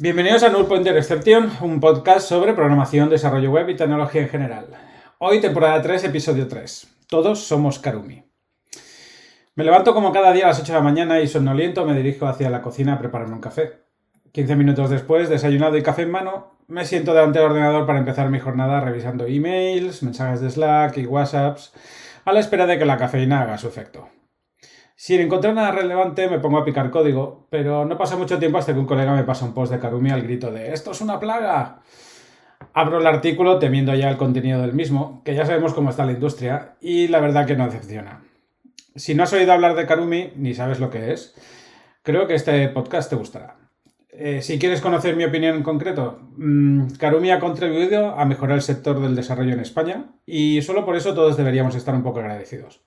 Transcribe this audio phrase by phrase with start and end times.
[0.00, 4.66] Bienvenidos a Null Pointer Exception, un podcast sobre programación, desarrollo web y tecnología en general.
[5.18, 6.86] Hoy temporada 3, episodio 3.
[7.08, 8.22] Todos somos Karumi.
[9.56, 12.28] Me levanto como cada día a las 8 de la mañana y sonoliento me dirijo
[12.28, 13.80] hacia la cocina a prepararme un café.
[14.30, 18.30] 15 minutos después, desayunado y café en mano, me siento delante del ordenador para empezar
[18.30, 21.72] mi jornada revisando emails, mensajes de Slack y WhatsApps,
[22.24, 24.08] a la espera de que la cafeína haga su efecto.
[25.00, 28.72] Sin encontrar nada relevante me pongo a picar código, pero no pasa mucho tiempo hasta
[28.72, 31.20] que un colega me pasa un post de Karumi al grito de ¡Esto es una
[31.20, 31.82] plaga!
[32.72, 36.10] Abro el artículo temiendo ya el contenido del mismo, que ya sabemos cómo está la
[36.10, 38.24] industria, y la verdad que no decepciona.
[38.96, 41.32] Si no has oído hablar de Karumi ni sabes lo que es,
[42.02, 43.54] creo que este podcast te gustará.
[44.10, 48.62] Eh, si quieres conocer mi opinión en concreto, mmm, Karumi ha contribuido a mejorar el
[48.62, 52.82] sector del desarrollo en España y solo por eso todos deberíamos estar un poco agradecidos.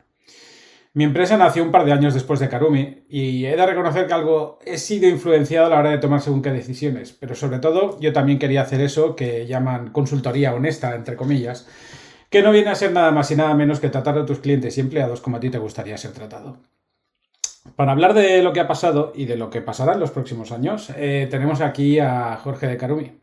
[0.94, 4.13] Mi empresa nació un par de años después de Karumi y he de reconocer que
[4.13, 7.98] algo he sido influenciado a la hora de tomar según qué decisiones, pero sobre todo
[8.02, 11.66] yo también quería hacer eso que llaman consultoría honesta, entre comillas,
[12.30, 14.78] que no viene a ser nada más y nada menos que tratar a tus clientes
[14.78, 16.58] y empleados como a ti te gustaría ser tratado.
[17.78, 20.52] Para hablar de lo que ha pasado y de lo que pasará en los próximos
[20.52, 23.14] años, eh, tenemos aquí a Jorge de Karumi.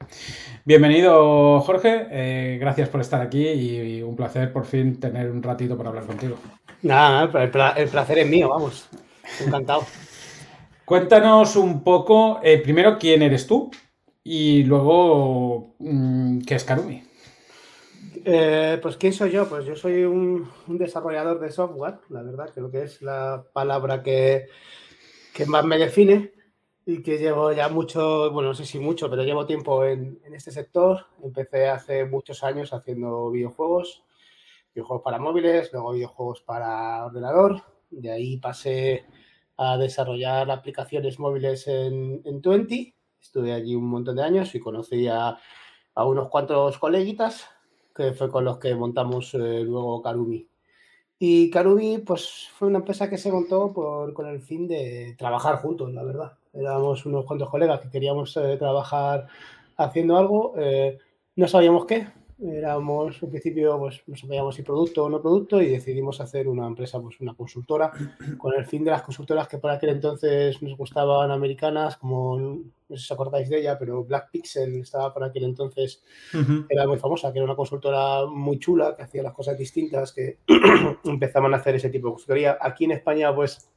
[0.64, 2.06] Bienvenido, Jorge.
[2.10, 5.90] Eh, gracias por estar aquí y, y un placer por fin tener un ratito para
[5.90, 6.38] hablar contigo.
[6.82, 8.88] Nada, el, pla el, placer es mío, vamos.
[9.44, 9.84] Encantado.
[10.84, 13.70] Cuéntanos un poco, eh, primero, quién eres tú
[14.22, 17.02] y luego, mmm, ¿qué es Karumi?
[18.24, 19.48] Eh, pues, ¿quién soy yo?
[19.48, 24.02] Pues yo soy un, un, desarrollador de software, la verdad, creo que es la palabra
[24.02, 24.46] que,
[25.34, 26.32] que, más me define
[26.86, 30.34] y que llevo ya mucho, bueno, no sé si mucho, pero llevo tiempo en, en
[30.34, 31.06] este sector.
[31.22, 34.04] Empecé hace muchos años haciendo videojuegos,
[34.78, 37.62] videojuegos para móviles, luego videojuegos para ordenador.
[37.90, 39.06] De ahí pasé
[39.56, 42.94] a desarrollar aplicaciones móviles en, en 20.
[43.20, 45.36] Estuve allí un montón de años y conocí a,
[45.94, 47.46] a unos cuantos coleguitas,
[47.94, 50.46] que fue con los que montamos eh, luego Karumi.
[51.18, 55.56] Y Karumi, pues fue una empresa que se montó por, con el fin de trabajar
[55.56, 56.38] juntos, la verdad.
[56.52, 59.26] Éramos unos cuantos colegas que queríamos eh, trabajar
[59.76, 60.98] haciendo algo, eh,
[61.34, 62.06] no sabíamos qué,
[62.40, 66.66] éramos en principio pues no sabíamos si producto o no producto y decidimos hacer una
[66.66, 67.90] empresa pues una consultora
[68.38, 72.56] con el fin de las consultoras que por aquel entonces nos gustaban americanas como no
[72.90, 76.66] sé si os acordáis de ella pero Black Pixel estaba por aquel entonces uh -huh.
[76.68, 80.38] era muy famosa que era una consultora muy chula que hacía las cosas distintas que
[81.04, 83.68] empezaban a hacer ese tipo de consultoría aquí en España pues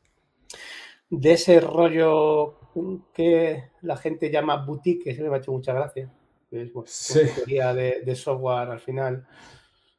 [1.10, 2.56] de ese rollo
[3.14, 6.12] que la gente llama boutique que se me ha hecho mucha gracia
[6.52, 7.22] que es bueno, sí.
[7.48, 9.26] de, de, software al final.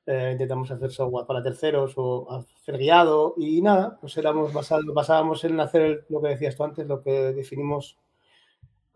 [0.07, 5.43] Eh, intentamos hacer software para terceros o hacer guiado y nada, pues éramos basados, basábamos
[5.45, 7.97] en hacer lo que decías tú antes, lo que definimos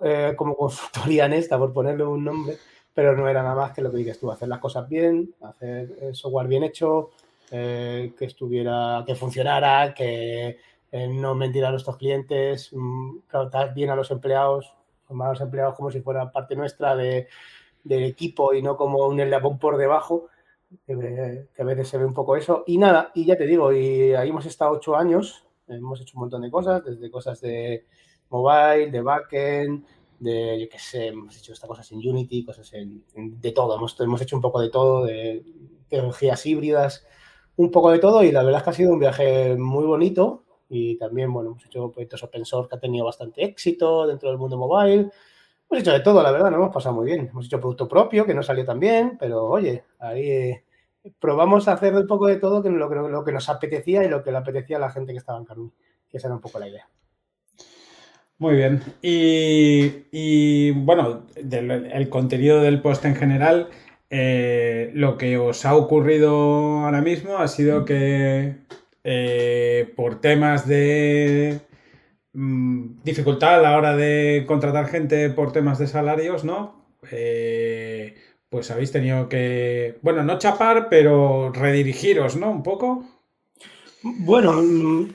[0.00, 2.59] eh, como consultoría en esta, por ponerle un nombre,
[2.93, 6.15] pero no era nada más que lo que dices tú, hacer las cosas bien, hacer
[6.15, 7.11] software bien hecho,
[7.53, 10.59] eh, que estuviera, que funcionara, que
[10.91, 14.75] eh, no mentir a nuestros clientes, mm, tratar bien a los empleados,
[15.11, 17.28] los empleados como si fueran parte nuestra de,
[17.84, 20.28] del equipo y no como un eslabón por debajo,
[20.87, 22.65] que, que, a veces se ve un poco eso.
[22.67, 26.22] Y nada, y ya te digo, y ahí hemos estado ocho años, hemos hecho un
[26.22, 27.87] montón de cosas, desde cosas de
[28.31, 29.84] mobile, de backend,
[30.19, 33.77] de, yo qué sé, hemos hecho estas cosas en Unity, cosas en, en, de todo,
[33.77, 35.44] hemos, hemos hecho un poco de todo, de
[35.88, 37.06] tecnologías híbridas,
[37.56, 40.44] un poco de todo, y la verdad es que ha sido un viaje muy bonito,
[40.69, 44.38] y también, bueno, hemos hecho proyectos open source que ha tenido bastante éxito dentro del
[44.38, 45.10] mundo mobile.
[45.69, 47.28] Hemos hecho de todo, la verdad, nos hemos pasado muy bien.
[47.31, 50.65] Hemos hecho producto propio, que no salió tan bien, pero oye, ahí eh,
[51.19, 54.09] probamos a hacer un poco de todo que lo, que lo, que nos apetecía y
[54.09, 55.72] lo que le apetecía a la gente que estaba en Karumi,
[56.09, 56.88] que esa era un poco la idea.
[58.38, 58.82] Muy bien.
[59.00, 63.71] Y, y bueno, del, el contenido del post en general,
[64.10, 66.31] eh, lo que os ha ocurrido
[66.84, 68.56] ahora mismo ha sido que
[69.09, 71.61] eh, por temas de
[72.33, 76.87] mmm, dificultad a la hora de contratar gente por temas de salarios, ¿no?
[77.12, 78.17] Eh,
[78.49, 82.50] pues habéis tenido que, bueno, no chapar, pero redirigiros, ¿no?
[82.50, 83.05] Un poco.
[84.03, 85.11] Bueno, mm,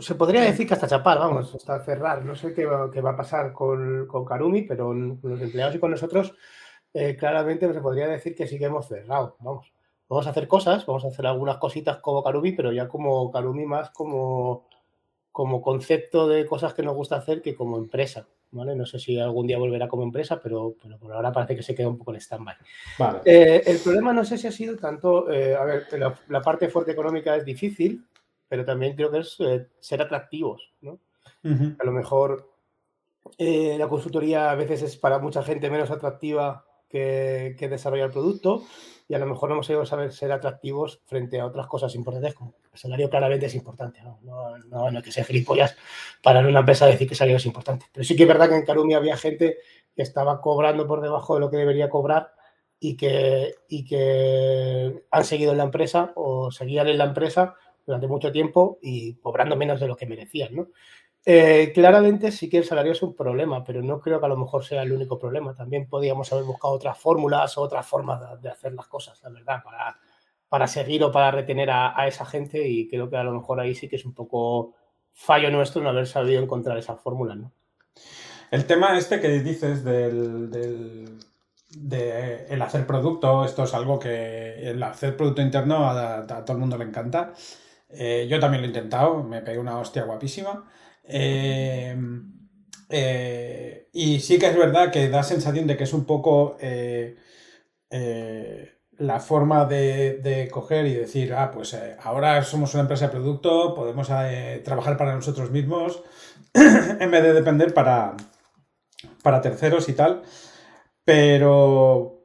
[0.00, 2.24] se podría decir que hasta chapar, vamos, hasta cerrar.
[2.24, 5.74] No sé qué va, qué va a pasar con, con, Karumi, pero con los empleados
[5.74, 6.34] y con nosotros,
[6.94, 9.70] eh, claramente se podría decir que sí que hemos cerrado, vamos
[10.08, 13.66] vamos a hacer cosas, vamos a hacer algunas cositas como Karumi, pero ya como Karumi
[13.66, 14.66] más como,
[15.32, 18.26] como concepto de cosas que nos gusta hacer que como empresa.
[18.50, 18.74] ¿vale?
[18.74, 21.74] No sé si algún día volverá como empresa, pero, pero por ahora parece que se
[21.74, 22.56] queda un poco en stand-by.
[22.98, 23.20] Vale.
[23.24, 26.68] Eh, el problema no sé si ha sido tanto, eh, a ver, la, la, parte
[26.68, 28.04] fuerte económica es difícil,
[28.48, 30.92] pero también creo que es eh, ser atractivos, ¿no?
[31.44, 31.76] Uh -huh.
[31.78, 32.50] A lo mejor
[33.38, 38.62] la consultoría a veces es para mucha gente menos atractiva que, que desarrollar el producto
[39.08, 42.34] y a lo mejor no hemos sabido saber ser atractivos frente a otras cosas importantes,
[42.34, 45.76] como el salario claramente es importante, no, no, no, no hay que ser gilipollas
[46.22, 47.86] para una empresa decir que el salario es importante.
[47.90, 49.56] Pero sí que es verdad que en Karumi había gente
[49.96, 52.32] que estaba cobrando por debajo de lo que debería cobrar
[52.78, 57.56] y que, y que han seguido en la empresa o seguían en la empresa
[57.86, 60.68] durante mucho tiempo y cobrando menos de lo que merecían, ¿no?
[61.24, 64.36] Eh, claramente sí que el salario es un problema, pero no creo que a lo
[64.36, 65.54] mejor sea el único problema.
[65.54, 69.62] También podríamos haber buscado otras fórmulas o otras formas de, hacer las cosas, la verdad,
[69.62, 69.98] para,
[70.48, 73.74] para seguir o para retener a, esa gente y creo que a lo mejor ahí
[73.74, 74.74] sí que es un poco
[75.12, 77.52] fallo nuestro no haber sabido encontrar esa fórmula, ¿no?
[78.50, 81.18] El tema este que dices del, del
[81.70, 86.58] de el hacer producto, esto es algo que el hacer producto interno a todo el
[86.58, 87.34] mundo le encanta.
[87.90, 90.70] Eh, yo también lo he intentado, me pegué una hostia guapísima.
[91.04, 91.96] Eh,
[92.90, 96.56] eh, y sí que es verdad que da sensación de que es un poco
[98.98, 103.74] la forma de, de, coger y decir, ah, pues ahora somos una empresa de producto,
[103.74, 104.08] podemos
[104.64, 106.02] trabajar para nosotros mismos
[106.54, 108.16] en vez de depender para,
[109.22, 110.22] para terceros y tal.
[111.04, 112.22] Pero,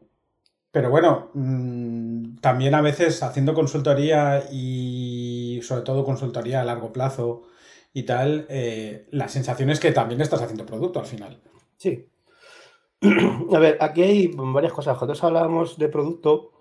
[0.71, 5.12] pero bueno, mmm, también a veces haciendo consultoría y
[5.63, 7.43] sobre todo consultoría a largo plazo
[7.93, 11.41] y tal, eh, la sensación es que también estás haciendo producto al final.
[11.77, 12.07] Sí.
[13.53, 14.97] A ver, aquí hay varias cosas.
[14.97, 16.51] Cuando hablábamos de producto,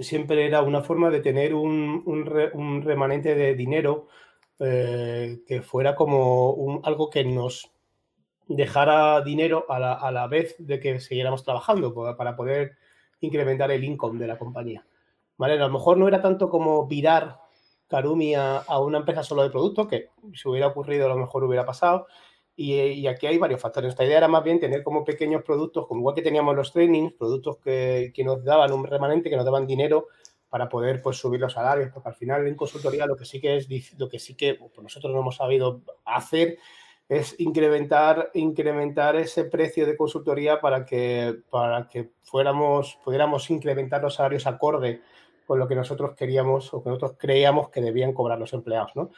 [0.00, 4.08] siempre era una forma de tener un, un, re, un remanente de dinero
[4.58, 7.72] eh, que fuera como un, algo que nos
[8.48, 12.76] dejara dinero a la, a la, vez de que siguiéramos trabajando para poder
[13.20, 14.86] incrementar el income de la compañía.
[15.36, 15.54] ¿Vale?
[15.54, 17.40] A lo mejor no era tanto como virar
[17.88, 21.44] Karumi a, a, una empresa solo de producto, que si hubiera ocurrido a lo mejor
[21.44, 22.06] hubiera pasado.
[22.54, 23.90] Y, y, aquí hay varios factores.
[23.90, 27.12] Esta idea era más bien tener como pequeños productos, como igual que teníamos los trainings,
[27.12, 30.06] productos que, que nos daban un remanente, que nos daban dinero
[30.48, 33.56] para poder pues, subir los salarios, porque al final en consultoría lo que sí que
[33.56, 33.68] es,
[33.98, 36.58] lo que sí que pues, nosotros no hemos sabido hacer
[37.08, 44.14] es incrementar, incrementar ese precio de consultoría para que, para que fuéramos, pudiéramos incrementar los
[44.14, 45.02] salarios acorde
[45.46, 49.10] con lo que nosotros queríamos o que nosotros creíamos que debían cobrar los empleados, ¿no?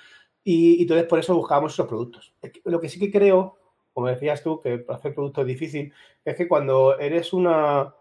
[0.44, 2.34] Y, y entonces por eso buscábamos esos productos.
[2.64, 3.56] Lo que sí que creo,
[3.92, 5.92] como decías tú, que hacer productos es difícil,
[6.24, 7.94] es que cuando eres una...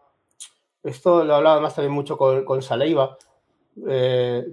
[0.84, 3.18] Esto lo hablaba más también mucho con, con Saleiva,
[3.88, 4.46] eh,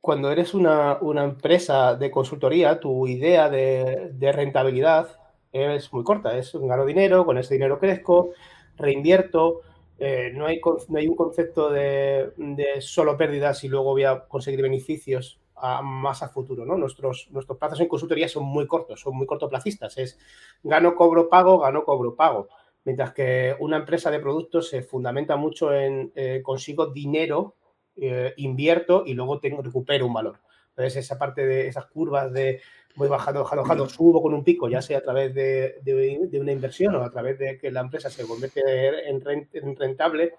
[0.00, 5.08] cuando eres una, una, empresa de consultoría, tu idea de, de, rentabilidad
[5.52, 8.30] es muy corta, es gano dinero, con ese dinero crezco,
[8.76, 9.62] reinvierto,
[9.98, 12.32] eh, no, hay, no, hay, un concepto de,
[12.80, 16.64] solo pérdidas y luego voy a conseguir beneficios a, más a futuro.
[16.66, 16.76] ¿no?
[16.76, 19.96] Nuestros, nuestros plazos en consultoría son muy cortos, son muy cortoplacistas.
[19.98, 20.18] Es
[20.62, 22.48] gano, cobro, pago, gano, cobro, pago.
[22.84, 27.56] Mientras que una empresa de productos se fundamenta mucho en eh, consigo dinero,
[27.96, 30.38] eh, invierto y luego tengo, recupero un valor.
[30.70, 32.60] Entonces, esa parte de esas curvas de
[32.96, 36.40] voy bajando, bajando, bajando, subo con un pico, ya sea a través de, de, de,
[36.40, 40.34] una inversión o a través de que la empresa se convierte en, rent, en, rentable,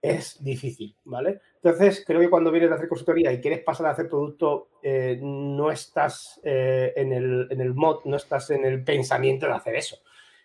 [0.00, 1.40] es difícil, ¿vale?
[1.62, 5.18] Entonces, creo que cuando vienes a hacer consultoría y quieres pasar a hacer producto, eh,
[5.20, 9.76] no estás eh, en, el, en el mod, no estás en el pensamiento de hacer
[9.76, 9.98] eso.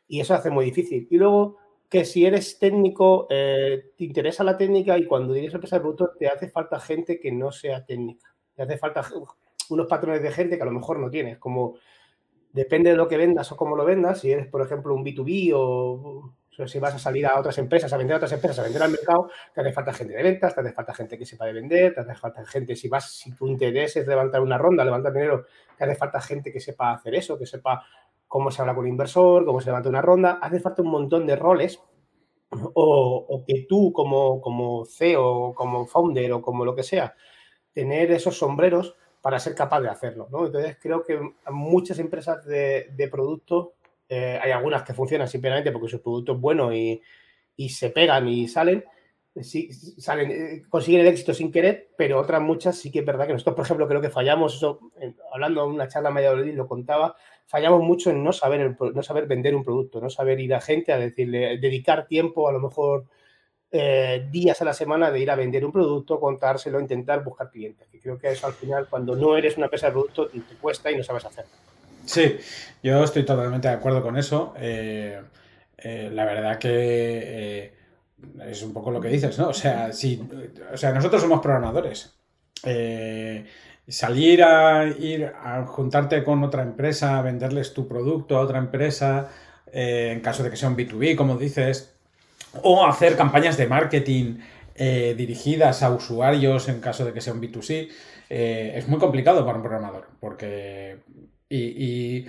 [0.09, 1.07] Y eso hace muy difícil.
[1.09, 1.57] Y luego,
[1.89, 6.11] que si eres técnico, eh, te interesa la técnica y cuando tienes empresa de producto,
[6.19, 8.35] te hace falta gente que no sea técnica.
[8.53, 9.03] Te hace falta
[9.69, 11.75] unos patrones de gente que a lo mejor no tienes, como
[12.55, 15.51] depende de lo que vendas o cómo lo vendas, si eres, por ejemplo, un B2B
[15.53, 16.33] o,
[16.67, 18.91] si vas a salir a otras empresas, a vender a otras empresas, a vender al
[18.91, 21.93] mercado, te hace falta gente de ventas, te hace falta gente que sepa de vender,
[21.93, 25.45] te hace falta gente, si vas, si tu interés es levantar una ronda, levantar dinero,
[25.77, 27.83] te hace falta gente que sepa hacer eso, que sepa
[28.25, 31.27] cómo se habla con un inversor, cómo se levanta una ronda, hace falta un montón
[31.27, 31.81] de roles
[32.73, 37.15] o, o que tú como, como CEO, como founder o como lo que sea,
[37.73, 38.95] tener esos sombreros
[39.25, 40.27] para ser capaz de hacerlo.
[40.45, 43.69] Entonces, creo que muchas empresas de, de productos,
[44.07, 47.01] eh, hay algunas que funcionan simplemente porque su producto es bueno y,
[47.57, 48.85] y se pegan y salen,
[49.97, 53.33] salen, eh, consiguen el éxito sin querer, pero otras muchas sí que es verdad que
[53.33, 54.63] nosotros, por ejemplo, creo que fallamos,
[55.33, 57.15] hablando en una charla media hora lo contaba,
[57.47, 60.93] fallamos mucho en no saber, no saber vender un producto, no saber ir a gente
[60.93, 63.05] a decirle, dedicar tiempo, a lo mejor
[63.77, 67.85] eh, días a la semana de ir a vender un producto, contárselo, intentar buscar clientes.
[67.91, 70.89] Que creo que eso al final, cuando no eres una empresa de producto, te cuesta
[70.89, 71.51] y no sabes hacerlo.
[72.05, 72.37] Sí,
[72.81, 74.53] yo estoy totalmente de acuerdo con eso.
[74.57, 75.21] Eh,
[75.77, 77.73] eh, la verdad que
[78.47, 79.49] es un poco lo que dices, ¿no?
[79.49, 80.25] O sea, si,
[80.71, 82.17] o sea nosotros somos programadores.
[83.87, 89.29] Salir a ir a juntarte con otra empresa, a venderles tu producto a otra empresa,
[89.69, 91.94] en caso de que sea un B2B, como dices,
[92.63, 94.37] o hacer campañas de marketing
[94.77, 97.89] dirigidas a usuarios en caso de que sea un B2C,
[98.27, 100.97] es muy complicado para un programador, porque...
[101.47, 102.25] y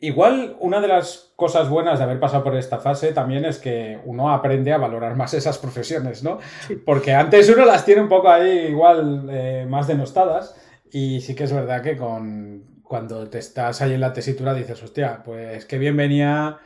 [0.00, 3.98] Igual una de las cosas buenas de haber pasado por esta fase también es que
[4.04, 6.38] uno aprende a valorar más esas profesiones, ¿no?
[6.84, 10.54] Porque antes uno las tiene un poco ahí igual eh, más denostadas
[10.92, 14.80] y sí que es verdad que con, cuando te estás ahí en la tesitura dices,
[14.82, 16.58] hostia, pues qué bien venía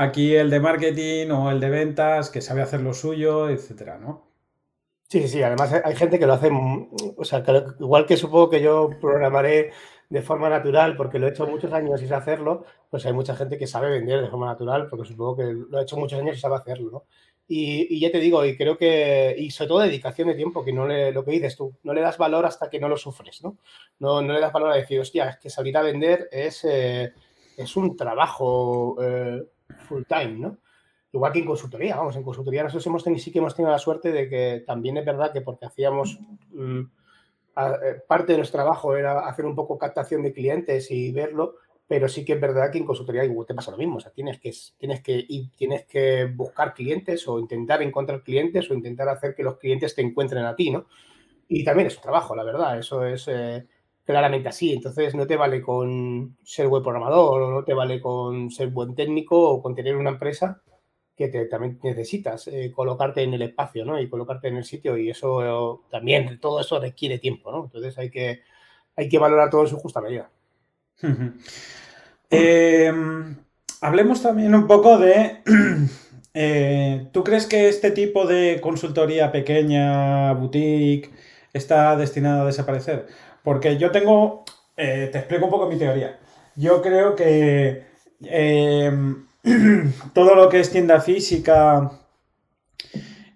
[0.00, 4.30] aquí el de marketing o el de ventas que sabe hacer lo suyo, etcétera, ¿no?
[5.08, 6.50] Sí, sí, además hay gente que lo hace,
[7.16, 7.42] o sea,
[7.80, 9.72] igual que supongo que yo programaré
[10.08, 13.34] de forma natural, porque lo he hecho muchos años y sé hacerlo, pues hay mucha
[13.34, 16.36] gente que sabe vender de forma natural, porque supongo que lo ha hecho muchos años
[16.36, 17.04] y sabe hacerlo, ¿no?
[17.52, 20.86] Y, ya te digo, y creo que, y sobre todo dedicación de tiempo, que no
[20.86, 23.58] le, lo que dices tú, no le das valor hasta que no lo sufres, ¿no?
[23.98, 27.12] No, no le das valor a decir, hostia, es que salir a vender es, eh,
[27.56, 29.42] es un trabajo eh,
[29.90, 30.58] full time, ¿no?
[31.12, 33.78] Igual que en consultoría, vamos, en consultoría nosotros hemos tenido, sí que hemos tenido la
[33.78, 36.18] suerte de que también es verdad que porque hacíamos...
[36.52, 36.82] Mm,
[37.56, 41.56] eh, parte de nuestro trabajo era hacer un poco captación de clientes y verlo,
[41.86, 43.96] pero sí que es verdad que en consultoría te pasa lo mismo.
[43.96, 48.74] O sea, tienes que, tienes que, tienes que buscar clientes o intentar encontrar clientes o
[48.74, 50.86] intentar hacer que los clientes te encuentren a ti, ¿no?
[51.48, 52.78] Y también es un trabajo, la verdad.
[52.78, 53.66] Eso es eh,
[54.04, 54.72] claramente así.
[54.72, 58.94] Entonces, no te vale con ser buen programador o no te vale con ser buen
[58.94, 60.62] técnico o con tener una empresa
[61.28, 64.00] que también necesitas eh, colocarte en el espacio, ¿no?
[64.00, 67.64] Y colocarte en el sitio y eso también, todo eso requiere tiempo, ¿no?
[67.64, 68.40] Entonces hay que,
[68.96, 70.30] hay que valorar todo en su justa medida.
[72.30, 73.36] Em,
[73.80, 75.42] hablemos también un poco de...
[76.32, 81.10] Eh, ¿Tú crees que este tipo de consultoría pequeña, boutique,
[81.52, 83.08] está destinado a desaparecer?
[83.42, 84.44] Porque yo tengo...
[84.76, 86.18] Eh, te explico un poco mi teoría.
[86.56, 87.84] Yo creo que
[88.22, 89.26] em,
[90.14, 91.90] todo lo que es tienda física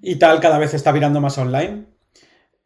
[0.01, 1.87] y tal cada vez está virando más online.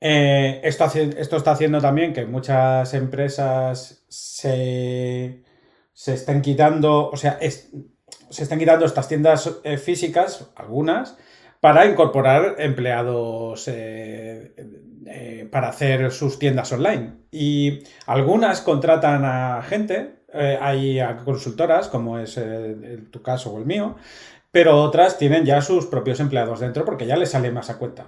[0.00, 5.42] Eh, esto, está haciendo también que muchas empresas se,
[5.92, 11.16] se estén quitando, o sea, se estén quitando estas tiendas eh, físicas, algunas,
[11.60, 14.52] para incorporar empleados eh,
[15.50, 17.12] para hacer sus tiendas online.
[17.30, 23.64] Y algunas contratan a gente eh, hay consultoras, como es eh, tu caso o el
[23.64, 23.96] mío,
[24.50, 28.06] pero otras tienen ya sus propios empleados dentro porque ya les sale más a cuenta.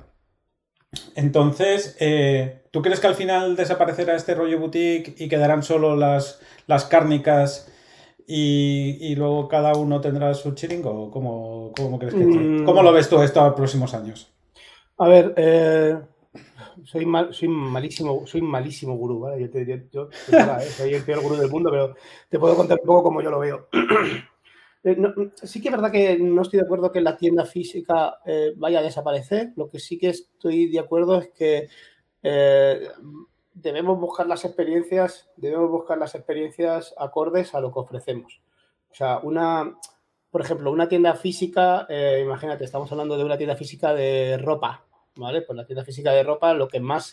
[1.15, 6.41] Entonces, eh, ¿tú crees que al final desaparecerá este rollo boutique y quedarán solo las,
[6.67, 7.71] las cárnicas
[8.33, 11.11] y, luego cada uno tendrá su chiringo?
[11.11, 12.65] ¿Cómo, cómo crees que mm.
[12.65, 14.33] ¿Cómo lo ves tú esto a los próximos años?
[14.99, 15.35] A ver,
[16.85, 19.41] soy, soy malísimo, soy malísimo gurú, ¿vale?
[19.41, 20.61] Yo, te, yo, ¿eh?
[20.71, 21.95] soy el peor gurú del mundo, pero
[22.29, 23.69] te puedo contar un poco cómo yo lo veo.
[24.83, 24.97] Eh,
[25.43, 28.79] sí que es verdad que no estoy de acuerdo que la tienda física eh, vaya
[28.79, 29.53] a desaparecer.
[29.55, 31.69] Lo que sí que estoy de acuerdo es que
[33.63, 38.41] debemos buscar las experiencias, debemos buscar las experiencias acordes a lo que ofrecemos.
[38.91, 39.77] O sea, una,
[40.31, 41.87] por ejemplo, una tienda física,
[42.21, 44.85] imagínate, estamos hablando de una tienda física de ropa,
[45.17, 45.43] ¿vale?
[45.43, 47.13] Pues la tienda física de ropa lo que más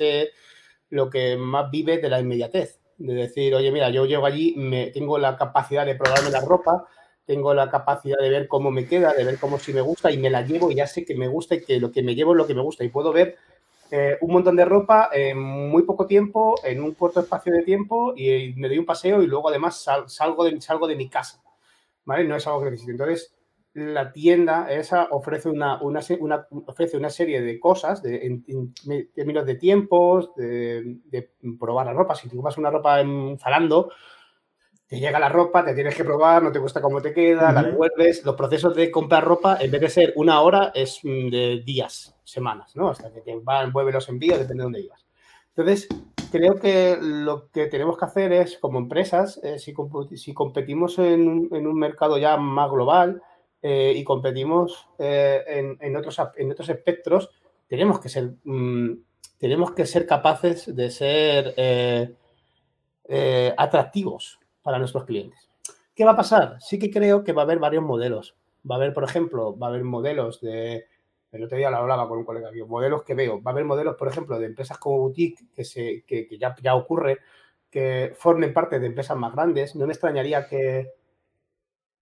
[0.90, 2.80] lo que más vive de la inmediatez.
[2.98, 6.88] De decir, oye, mira, yo llego allí, me, tengo la capacidad de probarme la ropa,
[7.26, 10.18] tengo la capacidad de ver cómo me queda, de ver cómo si me gusta y
[10.18, 12.32] me la llevo y ya sé que me gusta y que lo que me llevo
[12.32, 13.36] es lo que me gusta y puedo ver
[13.92, 18.14] eh, un montón de ropa en muy poco tiempo, en un corto espacio de tiempo
[18.16, 21.42] y me doy un paseo y luego además salgo, de, salgo de mi casa,
[22.04, 22.26] ¿vale?
[22.26, 22.92] No es algo que necesito.
[22.92, 23.34] Entonces,
[23.74, 26.02] la tienda esa ofrece una, una,
[26.66, 28.74] ofrece una serie de cosas de, en,
[29.14, 31.30] términos de tiempos, de,
[31.60, 32.16] probar la ropa.
[32.16, 33.92] Si tú compras una ropa en Zalando,
[34.88, 37.62] te llega la ropa, te tienes que probar, no te gusta cómo te queda, la
[37.62, 38.24] devuelves.
[38.24, 42.16] Los procesos de comprar ropa, en vez de ser una hora, es mm, de días,
[42.24, 42.90] semanas, ¿no?
[42.90, 45.06] Hasta que te van, vuelve los envíos, depende de dónde ibas.
[45.50, 45.90] Entonces,
[46.32, 49.74] creo que lo que tenemos que hacer es, como empresas, eh, si,
[50.16, 53.22] si, competimos en, en, un mercado ya más global,
[53.62, 57.30] eh, y competimos eh, en, otros, en otros espectros,
[57.68, 58.92] tenemos que ser, mm,
[59.38, 62.16] tenemos que ser capaces de ser
[63.58, 65.50] atractivos para nuestros clientes.
[65.96, 66.58] ¿Qué va a pasar?
[66.60, 68.36] Sí que creo que va a haber varios modelos.
[68.70, 70.88] Va a haber, por ejemplo, va a haber modelos de,
[71.32, 73.42] el otro día lo hablaba con un colega modelos que veo.
[73.42, 76.76] Va a haber modelos, por ejemplo, de empresas como Boutique, que, se, que, ya, ya,
[76.76, 77.20] ocurre,
[77.72, 79.74] que formen parte de empresas más grandes.
[79.78, 80.92] No me extrañaría que,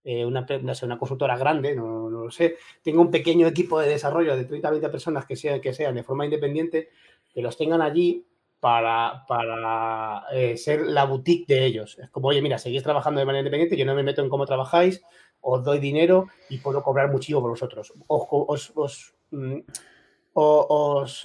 [0.03, 0.47] eh, una,
[0.81, 4.89] una consultora grande, no, lo sé, tenga un pequeño equipo de desarrollo de 30 20
[4.89, 6.89] personas que sean, que sean de forma independiente,
[7.31, 8.25] que los tengan allí
[8.59, 11.97] para, para eh, ser la boutique de ellos.
[11.99, 14.45] Es como, oye, mira, seguís trabajando de manera independiente, yo no me meto en cómo
[14.45, 15.03] trabajáis,
[15.41, 17.93] os doy dinero y puedo cobrar muchísimo por vosotros.
[18.07, 19.59] Os, os, mm,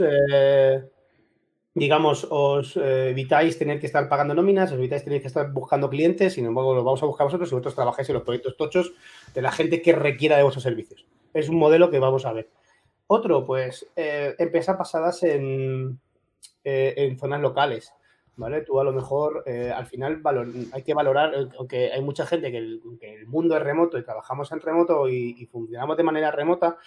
[0.00, 0.84] eh,
[1.74, 5.88] digamos, os eh, evitáis tener que estar pagando nóminas, os evitáis tener que estar buscando
[5.88, 8.92] clientes, sin embargo, los vamos a buscar vosotros y vosotros trabajáis en los proyectos tochos
[9.32, 11.06] de la gente que requiera de vuestros servicios.
[11.32, 12.50] Es un modelo que vamos a ver.
[13.06, 15.98] Otro, pues, empresas basadas en,
[16.64, 17.92] eh, en zonas locales.
[18.36, 18.62] ¿Vale?
[18.62, 20.22] Tú a lo mejor al final
[20.72, 22.80] hay que valorar, aunque hay mucha gente que el,
[23.26, 26.78] mundo es remoto y trabajamos en remoto y funcionamos de manera remota,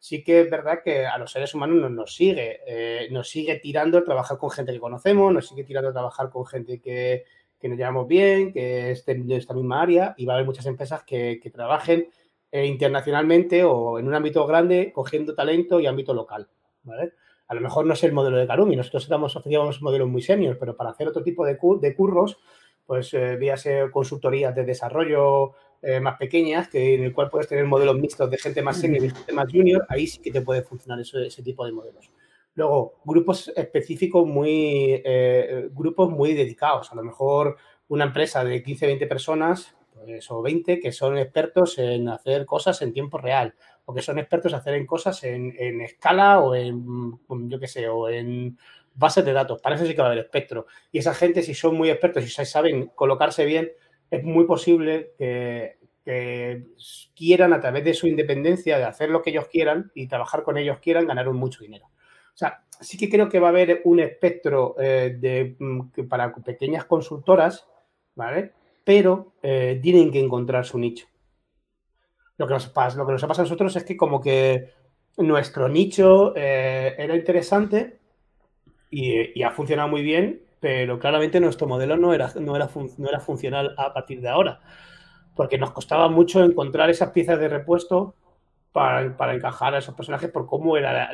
[0.00, 3.98] sí que es verdad que a los seres humanos nos, sigue, eh, nos sigue tirando
[3.98, 7.24] el trabajar con gente que conocemos, nos sigue tirando a trabajar con gente que,
[7.62, 11.04] nos llevamos bien, que esté en esta misma área y va a haber muchas empresas
[11.04, 12.08] que, trabajen
[12.50, 16.48] eh, internacionalmente o en un ámbito grande cogiendo talento y ámbito local,
[16.82, 17.12] ¿vale?
[17.50, 20.56] A lo mejor no es el modelo de Karumi, nosotros estamos ofrecíamos modelos muy senior,
[20.56, 22.38] pero para hacer otro tipo de, de curros,
[22.86, 27.64] pues eh, víase consultorías de desarrollo eh, más pequeñas, que en el cual puedes tener
[27.64, 30.62] modelos mixtos de gente más senior y gente más junior, ahí sí que te puede
[30.62, 32.12] funcionar ese tipo de modelos.
[32.54, 36.92] Luego, grupos específicos muy, eh, grupos muy dedicados.
[36.92, 37.56] A lo mejor
[37.88, 42.80] una empresa de 15, 20 personas, pues, o 20, que son expertos en hacer cosas
[42.82, 43.54] en tiempo real,
[43.90, 47.18] o que son expertos en hacer cosas en, en escala o en,
[47.48, 48.56] yo qué sé, o en
[48.94, 49.60] bases de datos.
[49.60, 50.66] Para eso sí que va a haber espectro.
[50.92, 53.72] Y esa gente, si son muy expertos y saben colocarse bien,
[54.08, 55.78] es muy posible que,
[57.14, 60.56] quieran a través de su independencia de hacer lo que ellos quieran y trabajar con
[60.56, 61.86] ellos quieran ganar mucho dinero.
[61.86, 66.34] O sea, sí que creo que va a haber un espectro eh, de, mm, para
[66.34, 67.68] pequeñas consultoras,
[68.16, 68.52] ¿vale?
[68.82, 71.06] Pero eh, tienen que encontrar su nicho.
[72.40, 74.72] Lo que, nos ha pasado a nosotros es que como que
[75.18, 77.98] nuestro nicho eh, era interesante
[78.88, 83.20] y, ha funcionado muy bien, pero claramente nuestro modelo no era, no era, no era
[83.20, 84.58] funcional a partir de ahora,
[85.36, 88.14] porque nos costaba mucho encontrar esas piezas de repuesto
[88.72, 91.10] para, encajar a esos personajes por cómo era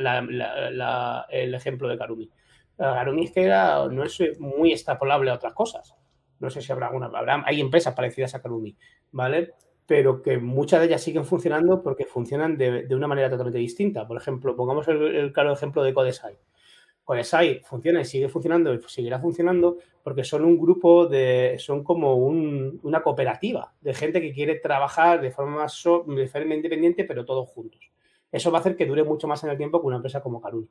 [1.29, 2.31] el ejemplo de Karumi.
[2.79, 5.93] Karumi es que era, no es muy extrapolable a otras cosas.
[6.39, 8.77] No sé si habrá alguna, habrá, hay empresas parecidas a Karumi,
[9.11, 9.55] ¿vale?
[9.87, 14.07] Pero que muchas de ellas siguen funcionando porque funcionan de, una manera totalmente distinta.
[14.07, 16.37] Por ejemplo, pongamos el, el claro ejemplo de Codesai
[17.07, 22.17] Codesai funciona y sigue funcionando y seguirá funcionando porque son un grupo de, son como
[22.17, 27.93] una cooperativa de gente que quiere trabajar de forma más independiente, pero todos juntos.
[28.33, 30.41] Eso va a hacer que dure mucho más en el tiempo que una empresa como
[30.41, 30.69] Karuni.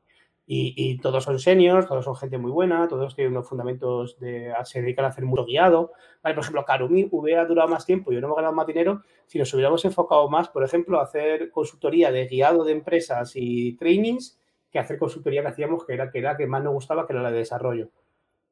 [0.47, 4.81] Y, todos son seniors, todos son gente muy buena, todos tienen unos fundamentos de se
[4.81, 5.91] dedican a hacer mucho guiado.
[6.21, 9.83] por ejemplo, Karumi hubiera durado más tiempo y hubiéramos ganado más dinero si nos hubiéramos
[9.85, 14.39] enfocado más, por ejemplo, a hacer consultoría de guiado de empresas y trainings
[14.71, 17.23] que hacer consultoría que hacíamos, que era, que era que más nos gustaba, que era
[17.23, 17.89] la de desarrollo.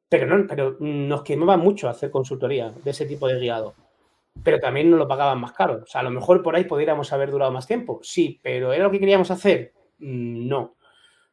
[0.08, 3.74] Pero, no, pero nos quemaba mucho hacer consultoría de ese tipo de guiado.
[4.42, 5.82] Pero también nos lo pagaban más caro.
[5.84, 8.00] O sea, a lo mejor por ahí podríamos haber durado más tiempo.
[8.02, 9.72] Sí, pero ¿era lo que queríamos hacer?
[9.98, 10.76] Mm, no.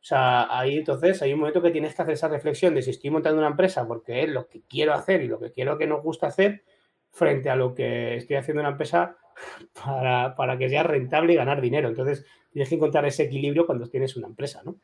[0.01, 2.89] O sea, ahí entonces hay un momento que tienes que hacer esa reflexión de si
[2.89, 5.85] estoy montando una empresa porque es lo que quiero hacer y lo que quiero que
[5.85, 6.63] nos gusta hacer,
[7.11, 9.17] frente a lo que estoy haciendo una empresa
[9.85, 11.87] para, para que sea rentable y ganar dinero.
[11.89, 14.77] Entonces, tienes que encontrar ese equilibrio cuando tienes una empresa, ¿no?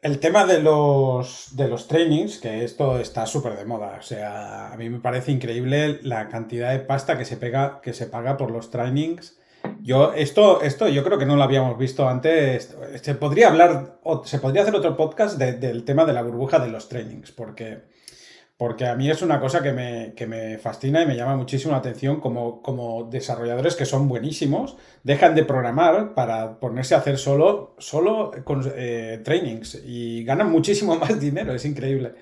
[0.00, 3.96] El tema de los, de los trainings, que esto está súper de moda.
[3.98, 7.92] O sea, a mí me parece increíble la cantidad de pasta que se, pega, que
[7.92, 9.37] se paga por los trainings.
[9.82, 12.76] Yo, esto, esto yo creo que no lo habíamos visto antes.
[13.02, 16.88] Se podría hablar, se podría hacer otro podcast del tema de la burbuja de los
[16.88, 17.82] trainings, porque
[18.58, 21.78] porque a mí es una cosa que me, me fascina y me llama muchísimo la
[21.78, 27.76] atención como, como, desarrolladores que son buenísimos, dejan de programar para ponerse a hacer solo,
[27.78, 32.14] solo con, eh, trainings y ganan muchísimo más dinero, es increíble.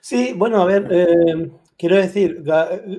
[0.00, 2.44] Sí, bueno, a ver, eh, quiero decir,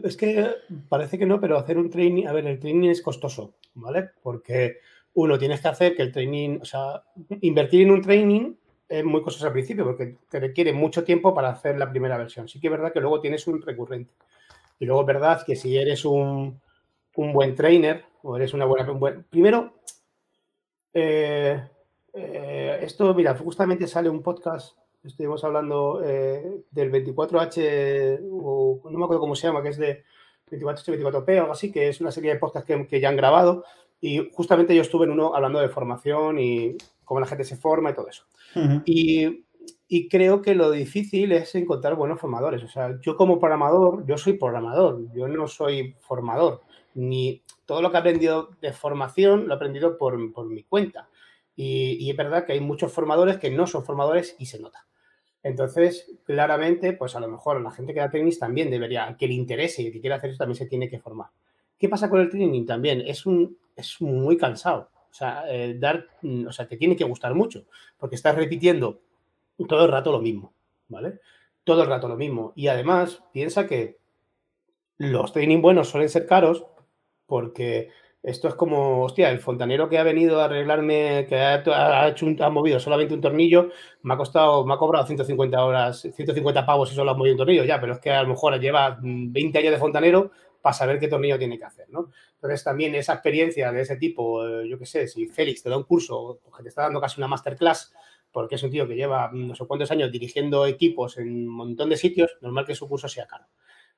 [0.03, 0.49] es que
[0.87, 4.09] parece que no, pero hacer un training, a ver, el training es costoso, ¿vale?
[4.23, 4.77] Porque
[5.13, 7.03] uno, tienes que hacer que el training, o sea,
[7.41, 8.53] invertir en un training
[8.87, 12.47] es muy costoso al principio porque te requiere mucho tiempo para hacer la primera versión.
[12.47, 14.11] Sí que es verdad que luego tienes un recurrente.
[14.79, 16.59] Y luego es verdad que si eres un,
[17.15, 18.87] buen trainer o eres una buena...
[19.29, 19.73] primero,
[20.93, 21.61] eh,
[22.13, 29.03] eh, esto, mira, justamente sale un podcast, estuvimos hablando eh, del 24H, o no me
[29.03, 30.03] acuerdo cómo se llama, que es de
[30.51, 33.17] 24H, 24P o algo así, que es una serie de podcasts que, que ya han
[33.17, 33.63] grabado.
[34.01, 37.89] Y justamente yo estuve en uno hablando de formación y cómo la gente se forma
[37.89, 38.23] y todo eso.
[38.85, 39.45] y,
[40.09, 42.63] creo que lo difícil es encontrar buenos formadores.
[42.63, 46.62] O sea, yo como programador, yo soy programador, yo no soy formador.
[46.93, 51.09] Ni todo lo que he aprendido de formación lo he aprendido por, mi cuenta.
[51.55, 54.85] Y, es verdad que hay muchos formadores que no son formadores y se nota.
[55.43, 59.34] Entonces, claramente, pues a lo mejor la gente que da tenis también debería, que le
[59.34, 61.28] interese y que quiera hacer eso, también se tiene que formar.
[61.78, 62.65] ¿Qué pasa con el training?
[62.65, 64.89] También es, un, es muy cansado.
[65.10, 67.65] O sea, eh, dar, mm, o sea, te tiene que gustar mucho,
[67.97, 69.02] porque estás repitiendo
[69.67, 70.54] todo el rato lo mismo,
[70.89, 71.19] ¿vale?
[71.63, 72.54] Todo el rato lo mismo.
[72.56, 73.97] Y además, piensa que
[74.97, 76.65] los training buenos suelen ser caros
[77.25, 77.89] porque
[78.21, 82.49] esto es como, hostia, el fontanero que ha venido a arreglarme, que ha, hecho ha
[82.49, 83.69] movido solamente un tornillo,
[84.01, 87.38] me ha costado, me ha cobrado 150 horas, 150 pavos si solo ha movido un
[87.38, 90.99] tornillo, ya, pero es que a lo mejor lleva 20 años de fontanero para saber
[90.99, 92.12] qué tornillo tiene que hacer, ¿no?
[92.34, 95.77] Entonces también esa experiencia de ese tipo, eh, yo qué sé, si Félix te da
[95.77, 97.93] un curso, que te está dando casi una masterclass,
[98.32, 101.89] porque es un tío que lleva no sé cuántos años dirigiendo equipos en un montón
[101.89, 103.45] de sitios, normal que su curso sea caro.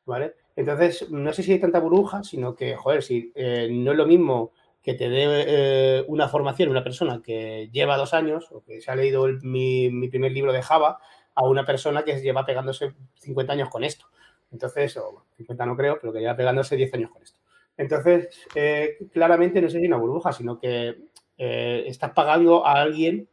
[0.05, 0.35] ¿Vale?
[0.55, 4.05] Entonces, no sé si hay tanta burbuja, sino que, joder, si eh, no es lo
[4.05, 8.81] mismo que te dé eh, una formación una persona que lleva dos años o que
[8.81, 10.99] se ha leído mi, primer libro de Java
[11.35, 14.07] a una persona que lleva pegándose 50 años con esto.
[14.51, 17.39] Entonces, o 50 no creo, pero que lleva pegándose 10 años con esto.
[17.77, 20.97] Entonces, eh, claramente no si una burbuja, sino que
[21.37, 23.27] estás pagando a alguien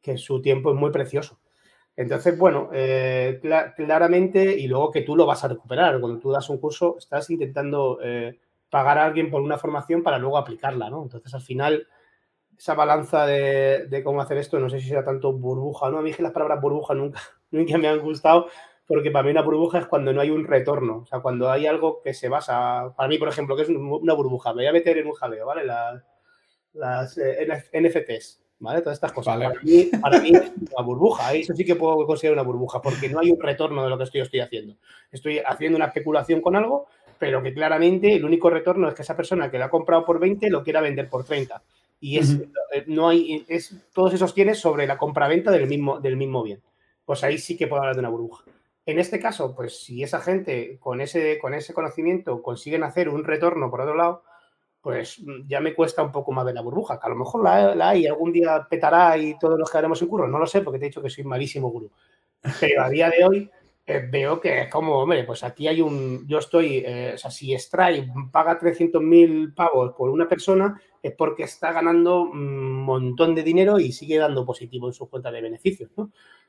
[0.00, 1.40] que su tiempo es muy precioso.
[1.98, 3.40] Entonces, bueno, eh,
[3.76, 5.98] claramente, y luego que tú lo vas a recuperar.
[5.98, 8.38] Cuando tú das un curso, estás intentando eh,
[8.70, 11.02] pagar a alguien por una formación para luego aplicarla, ¿no?
[11.02, 11.88] Entonces, al final,
[12.56, 15.98] esa balanza de, cómo hacer esto, no sé si sea tanto burbuja, ¿no?
[15.98, 18.46] A mí que las palabras burbuja nunca, nunca me han gustado,
[18.86, 21.66] porque para mí una burbuja es cuando no hay un retorno, o sea, cuando hay
[21.66, 24.72] algo que se basa, para mí, por ejemplo, que es una burbuja, me voy a
[24.72, 25.64] meter en un jaleo, ¿vale?
[26.74, 28.40] Las, eh, NFTs.
[28.60, 28.80] ¿Vale?
[28.80, 29.36] Todas estas cosas.
[29.36, 33.30] Para, mí, es una burbuja, eso sí que puedo considerar una burbuja, porque no hay
[33.30, 34.76] un retorno de lo que estoy, estoy haciendo.
[35.10, 36.86] Estoy haciendo una especulación con algo,
[37.18, 40.18] pero que claramente el único retorno es que esa persona que lo ha comprado por
[40.20, 41.62] 20 lo quiera vender por 30.
[42.00, 42.36] Y es,
[42.72, 46.62] eh, no hay, es, todo se sostiene sobre la compraventa del mismo, del mismo bien.
[47.04, 48.44] Pues ahí sí que puedo hablar de una burbuja.
[48.86, 53.24] En este caso, pues si esa gente con ese, con ese conocimiento consiguen hacer un
[53.24, 54.22] retorno por otro lado,
[54.80, 57.42] pues mm, ya me cuesta un poco más de la burbuja, que a lo mejor
[57.42, 60.62] la, hay, algún día petará y todos los que haremos en curro, no lo sé,
[60.62, 61.90] porque te he dicho que soy malísimo gurú.
[62.60, 63.50] Pero a día de hoy
[63.86, 67.30] eh, veo que es como, hombre, pues aquí hay un, yo estoy, eh, o sea,
[67.30, 73.42] si Stripe paga 300.000 pavos por una persona, es porque está ganando un montón de
[73.42, 75.90] dinero y sigue dando positivo en su cuenta de beneficios.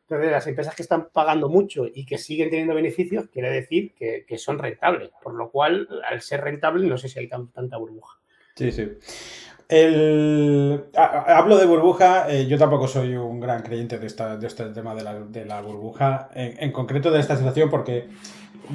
[0.10, 4.38] Entonces, las empresas que están pagando mucho y que siguen teniendo beneficios, quiere decir que,
[4.38, 5.12] son rentables.
[5.24, 8.19] Por lo cual, al ser rentable, no sé si hay tanta burbuja.
[8.60, 8.92] Sí, sí.
[10.98, 15.46] hablo de burbuja, eh, yo tampoco soy un gran creyente de, de este tema de
[15.46, 18.10] la, burbuja, en, concreto de esta situación, porque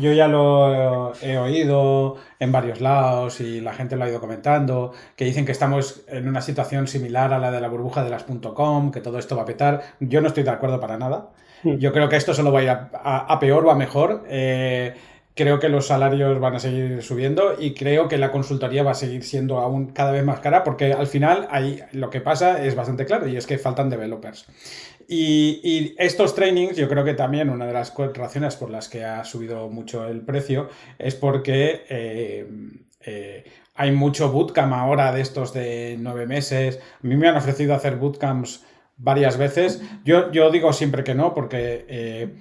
[0.01, 4.92] yo ya lo he oído en varios lados y la gente lo ha ido comentando,
[5.16, 8.25] que dicen que estamos en una situación similar a la de la burbuja de las
[8.25, 9.83] .com, que todo esto va a petar.
[10.01, 11.29] Yo no estoy de acuerdo para nada.
[11.62, 11.77] Hmm.
[11.77, 14.25] Yo creo que esto solo va a ir a, peor o a mejor.
[14.29, 14.94] Eh,
[15.35, 18.94] creo que los salarios van a seguir subiendo y creo que la consultoría va a
[18.94, 22.75] seguir siendo aún cada vez más cara porque al final ahí lo que pasa es
[22.75, 24.47] bastante claro y es que faltan developers.
[25.07, 29.25] Y, estos trainings, yo creo que también una de las razones por las que ha
[29.25, 30.68] subido mucho el precio
[30.99, 32.47] es porque eh,
[33.05, 33.44] eh,
[33.75, 36.81] hay mucho bootcamp ahora de estos de nueve meses.
[37.03, 38.64] A mí me han ofrecido hacer bootcamps
[38.97, 39.83] varias veces.
[40.05, 42.35] Yo, yo digo siempre que no, porque eh,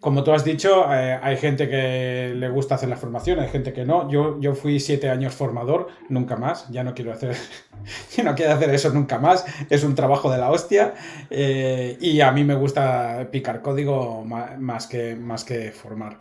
[0.00, 3.72] como tú has dicho, eh, hay gente que le gusta hacer la formación, hay gente
[3.72, 4.08] que no.
[4.10, 6.68] Yo, yo fui siete años formador, nunca más.
[6.70, 7.36] Ya no quiero hacer,
[8.24, 9.44] no quiero hacer eso nunca más.
[9.70, 10.94] Es un trabajo de la hostia.
[11.30, 16.18] Eh, y a mí me gusta picar código más que, más que formar.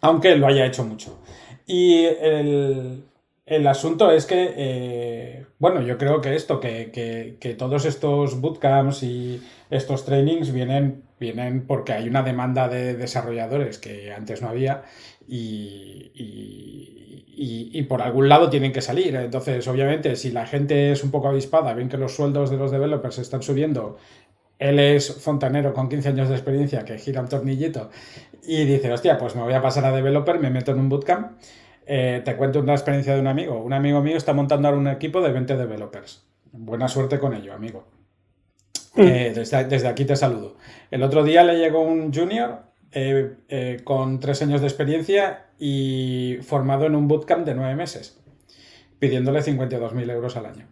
[0.00, 1.18] Aunque lo haya hecho mucho.
[1.66, 3.04] Y el,
[3.48, 9.42] el asunto es que, eh, bueno, yo creo que esto, que, todos estos bootcamps y
[9.70, 14.82] estos trainings vienen, vienen porque hay una demanda de desarrolladores que antes no había
[15.26, 19.14] y, y, por algún lado tienen que salir.
[19.16, 22.70] Entonces, obviamente, si la gente es un poco avispada, ven que los sueldos de los
[22.70, 23.96] developers están subiendo,
[24.58, 27.90] él es fontanero con 15 años de experiencia que gira un tornillito
[28.42, 31.32] y dice, hostia, pues me voy a pasar a developer, me meto en un bootcamp
[31.90, 33.62] eh, te cuento una experiencia de un amigo.
[33.62, 36.22] Un amigo mío está montando ahora un equipo de 20 developers.
[36.52, 37.86] Buena suerte con ello, amigo.
[38.94, 39.00] Mm.
[39.00, 40.56] Eh, desde, aquí te saludo.
[40.90, 46.86] El otro día le llegó un junior eh, con tres años de experiencia y formado
[46.86, 48.20] en un bootcamp de nueve meses,
[48.98, 50.66] pidiéndole 52.000 euros al año.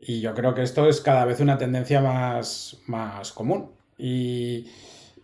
[0.00, 3.70] Y yo creo que esto es cada vez una tendencia más, más común.
[3.98, 4.68] Y,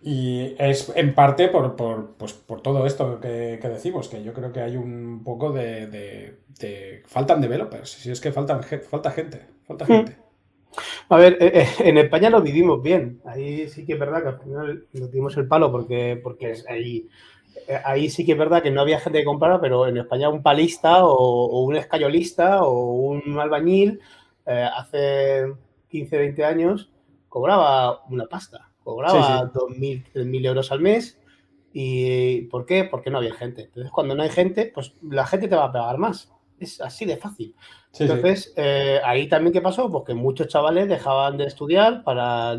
[0.02, 4.32] y es en parte por, por, pues, por todo esto que, que, decimos, que yo
[4.32, 9.42] creo que hay un poco de, de, faltan developers, si es que faltan, falta gente,
[9.64, 9.88] falta hmm.
[9.88, 10.16] gente.
[11.08, 13.20] A ver, eh, eh, en España lo vivimos bien.
[13.24, 17.08] Ahí sí que es verdad que al final nos dimos el palo porque, porque hay
[17.68, 20.28] eh, ahí sí que es verdad que no había gente que comprara, pero en España
[20.28, 24.00] un palista o, un escayolista o un albañil
[24.46, 25.52] eh, hace
[25.88, 26.90] 15, 20 años
[27.28, 31.18] cobraba una pasta, cobraba 2.000, 3.000 euros al mes.
[31.74, 32.84] ¿Y por qué?
[32.84, 33.62] Porque no había gente.
[33.62, 36.30] Entonces, cuando no hay gente, pues la gente te va a pagar más.
[36.58, 37.54] Es así de fácil.
[37.98, 39.90] Entonces, eh, ahí también, ¿qué pasó?
[39.90, 42.58] Pues que muchos chavales dejaban de estudiar para...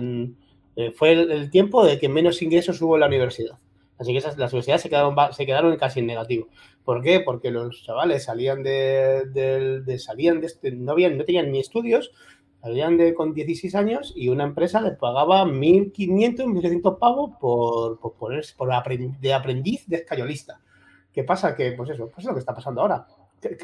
[0.95, 3.57] fue el, tiempo de que menos ingresos hubo en la universidad.
[3.97, 6.47] Así que las universidades se quedaron, se quedaron casi en negativo.
[6.83, 7.21] ¿Por qué?
[7.21, 12.11] Porque los chavales salían de, salían de este, no, habían, no tenían ni estudios,
[12.61, 18.15] salían de con 16 años y una empresa les pagaba 1.500, 1.600 pavos por, por,
[18.15, 20.59] por, de aprendiz de escayolista.
[21.13, 21.55] ¿Qué pasa?
[21.55, 23.05] Que, pues eso, pues es lo que está pasando ahora.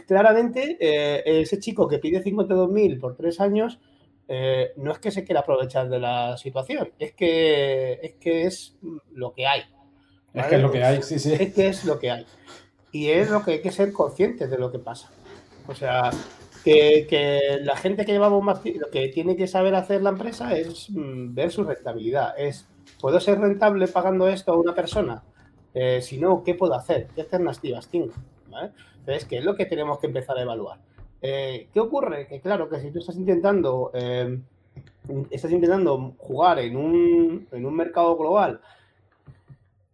[0.08, 3.80] Claramente, eh, ese chico que pide 52.000 por tres años,
[4.28, 8.78] eh, no es que se quiera aprovechar de la situación, es que, es que es
[9.12, 9.62] lo que hay.
[10.34, 11.34] Es que es lo que hay, sí, sí.
[11.34, 12.26] Es que es lo que hay.
[12.92, 15.10] Y es lo que hay que ser conscientes de lo que pasa.
[15.68, 16.12] O sea,
[16.64, 20.90] que, la gente que llevamos más lo que tiene que saber hacer la empresa es
[20.90, 22.40] mm, ver su rentabilidad.
[22.40, 22.68] Es,
[23.00, 25.24] ¿puedo ser rentable pagando esto a una persona?
[25.74, 27.08] Eh, si no, ¿qué puedo hacer?
[27.16, 28.14] ¿Qué alternativas tengo?
[29.10, 30.78] Entonces, ¿qué es lo que tenemos que empezar a evaluar?
[31.20, 32.28] Eh, ¿Qué ocurre?
[32.28, 34.40] Que claro, que si tú estás intentando, eh,
[35.32, 38.62] estás intentando jugar en un, en un mercado global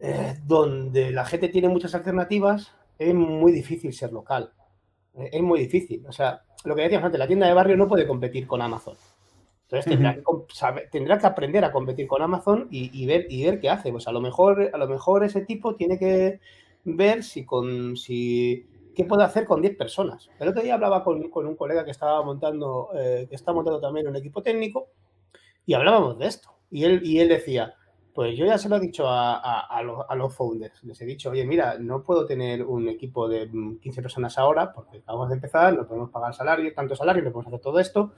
[0.01, 4.51] eh, donde la gente tiene muchas alternativas, es muy difícil ser local.
[5.13, 6.05] Es muy difícil.
[6.09, 8.97] O sea, lo que decíamos antes, la tienda de barrio no puede competir con Amazon.
[9.63, 9.89] Entonces
[10.91, 13.93] tendrá, que, aprender a competir con Amazon y, ver, y ver qué hace.
[13.93, 16.41] Pues a lo mejor, a lo mejor ese tipo tiene que
[16.83, 20.29] ver si con si qué puede hacer con 10 personas.
[20.39, 24.07] El otro día hablaba con, un colega que estaba montando, eh, que está montando también
[24.07, 24.87] un equipo técnico,
[25.65, 26.49] y hablábamos de esto.
[26.71, 27.75] Y él, y él decía,
[28.15, 29.81] pues yo ya se lo he dicho a,
[30.17, 30.83] los, founders.
[30.85, 33.49] Les he dicho, oye, mira, no puedo tener un equipo de
[33.81, 37.47] 15 personas ahora porque acabamos de empezar, no podemos pagar salario, tanto salario, no podemos
[37.47, 38.13] hacer todo esto.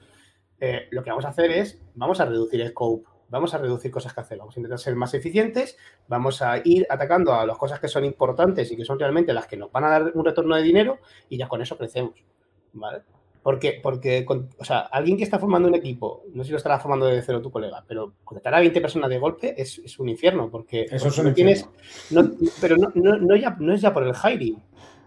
[0.60, 3.90] Eh, lo que vamos a hacer es, vamos a reducir el scope, vamos a reducir
[3.90, 7.58] cosas que hacer, vamos a intentar ser más eficientes, vamos a ir atacando a las
[7.58, 10.24] cosas que son importantes y que son realmente las que nos van a dar un
[10.24, 12.22] retorno de dinero y ya con eso crecemos.
[12.72, 13.02] ¿Vale?
[13.42, 14.26] Porque, porque
[14.58, 17.22] o sea, alguien que está formando un equipo, no sé si lo estará formando de
[17.22, 20.86] cero tu colega, pero conectar a 20 personas de golpe es, es un infierno, porque,
[20.90, 21.66] Eso no tienes.
[22.60, 24.60] pero no, no, ya, no es ya por el hiring,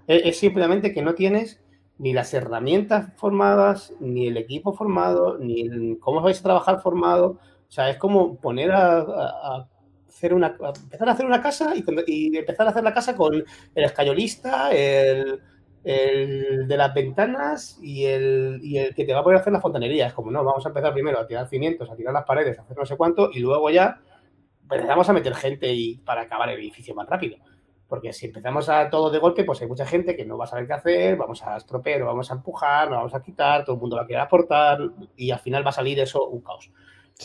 [0.08, 1.62] es, simplemente que no tienes
[1.98, 7.38] ni las herramientas formadas, ni el equipo formado, ni cómo vais a trabajar formado.
[7.72, 9.66] O sea, es como poner a,
[10.10, 11.74] hacer una, empezar a hacer una casa
[12.06, 15.40] y, empezar a hacer la casa con el escayolista, el
[15.82, 18.60] de las ventanas y el,
[18.94, 20.08] que te va a poder hacer la fontanería.
[20.08, 22.64] Es como, no, vamos a empezar primero a tirar cimientos, a tirar las paredes, a
[22.64, 24.02] hacer no sé cuánto, y luego ya
[24.64, 27.38] empezamos a meter gente y, para acabar el edificio más rápido.
[27.88, 30.48] Porque si empezamos a todo de golpe, pues hay mucha gente que no va a
[30.48, 33.82] saber qué hacer, vamos a estropear, vamos a empujar, nos vamos a quitar, todo el
[33.82, 34.80] mundo va a querer aportar
[35.16, 36.70] y al final va a salir eso un caos.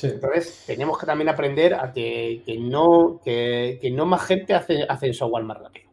[0.02, 5.12] Entonces, tenemos que también aprender a que, no, que, que, no más gente hace, hace
[5.12, 5.90] software más rápido.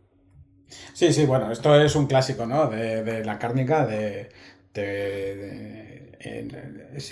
[0.93, 2.67] Sí, sí, bueno, esto es un clásico, ¿no?
[2.67, 4.29] De, la cárnica, de...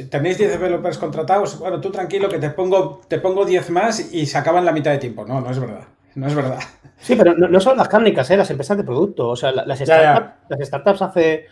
[0.10, 1.60] ¿Tenéis 10 developers contratados?
[1.60, 4.92] Bueno, tú tranquilo que te pongo, te pongo 10 más y se acaban la mitad
[4.92, 5.26] de tiempo.
[5.26, 5.84] No, no es verdad.
[6.16, 6.60] No es verdad.
[6.98, 8.38] Sí, pero no, son las cárnicas, ¿eh?
[8.38, 9.30] las empresas de producto.
[9.30, 11.46] O sea, las, startups hace,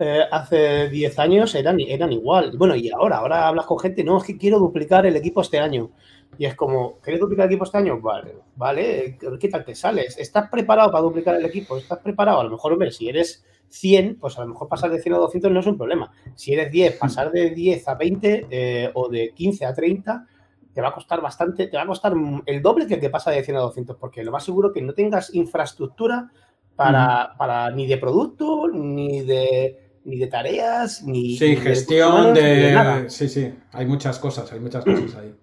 [0.00, 2.52] eh, hace 10 años eran, eran igual.
[2.56, 5.58] Bueno, y ahora, ahora hablas con gente, no, es que quiero duplicar el equipo este
[5.58, 5.90] año.
[6.38, 8.00] Y es como, ¿quieres duplicar el equipo este año?
[8.00, 10.16] Vale, vale, ¿qué tal te sales?
[10.18, 11.76] ¿Estás preparado para duplicar el equipo?
[11.76, 12.40] ¿Estás preparado?
[12.40, 15.18] A lo mejor, hombre, si eres 100, pues a lo mejor pasar de 100 a
[15.18, 16.10] 200 no es un problema.
[16.34, 20.26] Si eres 10, pasar de 10 a 20 eh, o de 15 a 30
[20.72, 22.14] te va a costar bastante, te va a costar
[22.46, 24.80] el doble que el que pasa de 100 a 200, porque lo más seguro que
[24.80, 26.30] no tengas infraestructura
[26.76, 33.28] para, para ni de producto, ni de, ni de tareas, ni, sí, gestión de, Sí,
[33.28, 35.34] sí, hay muchas cosas, hay muchas cosas ahí.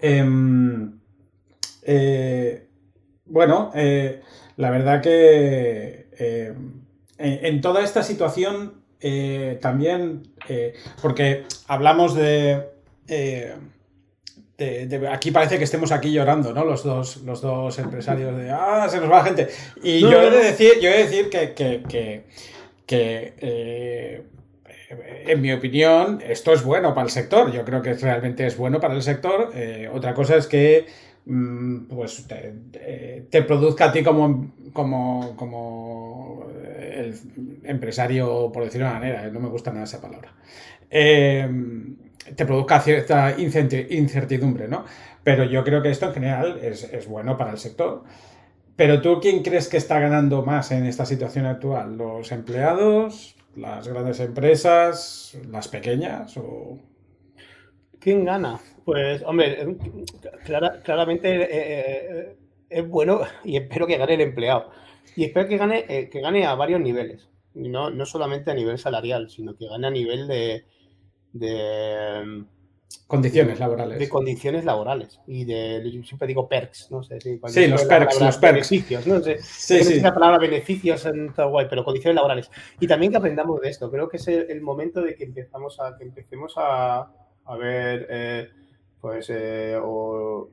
[0.00, 0.98] Em,
[1.82, 2.66] eh,
[3.26, 4.22] bueno, eh,
[4.56, 6.54] la verdad que eh,
[7.18, 8.80] en, toda esta situación
[9.60, 10.34] también,
[11.00, 12.66] porque hablamos de,
[15.10, 16.66] Aquí parece que estemos aquí llorando, ¿no?
[16.66, 19.48] Los dos, los dos empresarios de, ah, se nos va la gente.
[19.82, 22.26] Y yo, he de decir, yo he de decir que, que, que
[25.26, 27.52] en mi opinión, esto es bueno para el sector.
[27.52, 29.50] Yo creo que realmente es bueno para el sector.
[29.54, 30.86] Eh, otra cosa es que
[31.26, 37.14] mm, pues te, produzca a ti como, como, como el
[37.64, 40.34] empresario, por decirlo de una manera, no me gusta nada esa palabra.
[40.90, 41.48] Eh,
[42.34, 44.84] te produzca cierta incertidumbre, ¿no?
[45.22, 48.02] Pero yo creo que esto en general es, es bueno para el sector.
[48.76, 51.96] Pero tú, ¿quién crees que está ganando más en esta situación actual?
[51.96, 53.36] ¿Los empleados?
[53.56, 55.38] ¿Las grandes empresas?
[55.50, 56.36] ¿Las pequeñas?
[56.36, 56.78] O...
[57.98, 58.60] ¿Quién gana?
[58.84, 59.76] Pues, hombre,
[60.84, 62.36] claramente eh, eh,
[62.70, 64.70] es bueno y espero que gane el empleado.
[65.16, 67.28] Y espero que gane, eh, que gane a varios niveles.
[67.54, 70.64] No, no solamente a nivel salarial, sino que gane a nivel de,
[71.32, 72.44] de
[73.06, 73.98] Condiciones laborales.
[73.98, 75.20] De condiciones laborales.
[75.26, 77.40] Y de, yo siempre digo perks, no sé si.
[77.46, 78.70] Sí, los perks, los perks.
[78.70, 79.38] Beneficios, no sé.
[79.42, 80.00] Sí, sí.
[80.00, 82.50] la palabra beneficios en guay, pero condiciones laborales.
[82.80, 83.90] Y también que aprendamos de esto.
[83.90, 87.12] Creo que es el, momento de que empezamos a, que empecemos a,
[87.44, 88.48] a ver, eh,
[89.00, 90.50] pues, eh, o,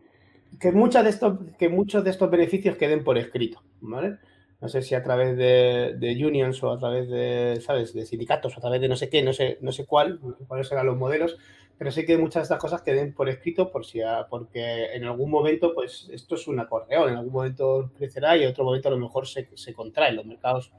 [0.59, 4.17] que, muchas de estos, que muchos de estos beneficios queden por escrito, ¿vale?
[4.59, 8.55] No sé si a través de, de, unions o a través de, ¿sabes?, de sindicatos
[8.55, 10.97] o a través de no sé qué, no sé, no sé cuál, cuáles serán los
[10.97, 11.37] modelos,
[11.77, 15.29] pero sé que muchas de estas cosas queden por escrito por si porque en algún
[15.29, 18.91] momento, pues esto es un acordeón, en algún momento crecerá y en otro momento a
[18.91, 20.11] lo mejor se, se contrae.
[20.13, 20.71] Los mercados,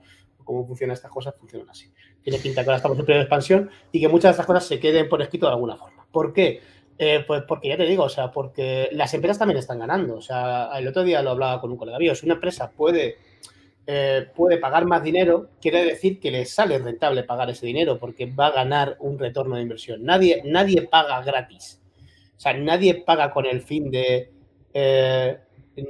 [0.44, 1.92] cómo funcionan estas cosas, funcionan así.
[2.22, 4.80] Tiene pinta que ahora estamos en de expansión y que muchas de estas cosas se
[4.80, 6.06] queden por escrito de alguna forma.
[6.10, 6.60] ¿Por qué?
[6.98, 10.16] Eh, pues porque ya te digo, o sea, porque las empresas también están ganando.
[10.16, 13.18] O sea, el otro día lo hablaba con un colega mío, si una empresa puede
[13.90, 18.26] eh, puede pagar más dinero, quiere decir que le sale rentable pagar ese dinero porque
[18.26, 20.04] va a ganar un retorno de inversión.
[20.04, 21.80] Nadie, nadie paga gratis.
[22.36, 24.30] O sea, nadie paga con el fin de...
[24.74, 25.38] Eh,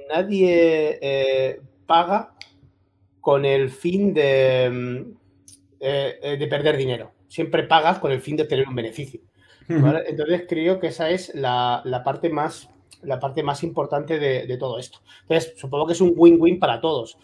[0.08, 2.34] nadie eh, paga
[3.20, 7.10] con el fin de, mm, de perder dinero.
[7.26, 9.22] Siempre pagas con el fin de tener un beneficio.
[9.68, 12.70] Entonces creo que esa es la, parte más
[13.02, 15.00] la parte más importante de, de, todo esto.
[15.22, 17.18] Entonces, supongo que es un win-win para todos.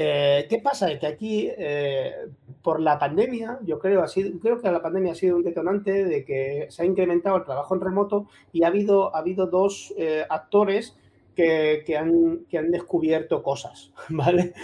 [0.00, 0.96] Eh, ¿Qué pasa?
[0.96, 2.28] Que aquí, eh,
[2.62, 6.04] por la pandemia, yo creo, ha sido, creo que la pandemia ha sido un detonante
[6.04, 9.92] de que se ha incrementado el trabajo en remoto y ha habido, ha habido dos
[9.98, 10.96] eh, actores
[11.34, 14.54] que, que, han, que, han, descubierto cosas, ¿vale?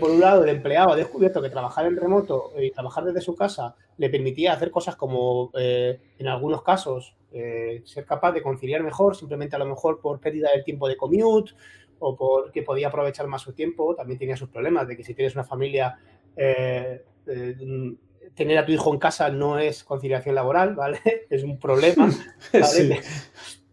[0.00, 3.34] por un lado, el empleado ha descubierto que trabajar en remoto y trabajar desde su
[3.34, 9.56] casa le permitía hacer cosas como, en algunos casos, ser capaz de conciliar mejor, simplemente
[9.56, 11.52] a lo mejor por pérdida del tiempo de commute
[12.00, 15.34] o porque podía aprovechar más su tiempo, también tenía sus problemas de que si tienes
[15.34, 15.98] una familia,
[16.36, 17.56] eh, eh,
[18.34, 21.00] tener a tu hijo en casa no es conciliación laboral, ¿vale?
[21.30, 22.10] Es un problema,
[22.52, 23.00] ¿vale?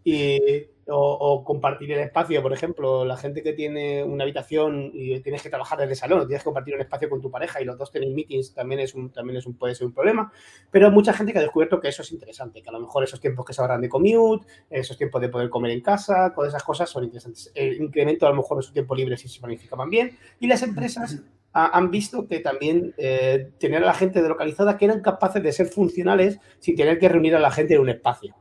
[0.04, 5.42] Y, o, compartir el espacio, por ejemplo, la gente que tiene una habitación y tienes
[5.42, 7.76] que trabajar desde el salón, tienes que compartir un espacio con tu pareja y los
[7.76, 10.32] dos tienen meetings, también, es un, también es un, puede ser un problema.
[10.70, 13.20] Pero mucha gente que ha descubierto que eso es interesante, que a lo mejor esos
[13.20, 16.62] tiempos que se ahorran de commute, esos tiempos de poder comer en casa, todas esas
[16.62, 17.50] cosas son interesantes.
[17.54, 20.16] El incremento a lo mejor de su tiempo libre si se planificaban bien.
[20.38, 21.20] Y las empresas
[21.52, 25.66] han visto que también eh, tener a la gente delocalizada que eran capaces de ser
[25.66, 28.36] funcionales sin tener que reunir a la gente en un espacio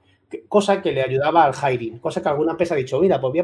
[0.48, 3.44] cosa que le ayudaba al hiring, cosa que alguna empresa ha dicho, mira, pues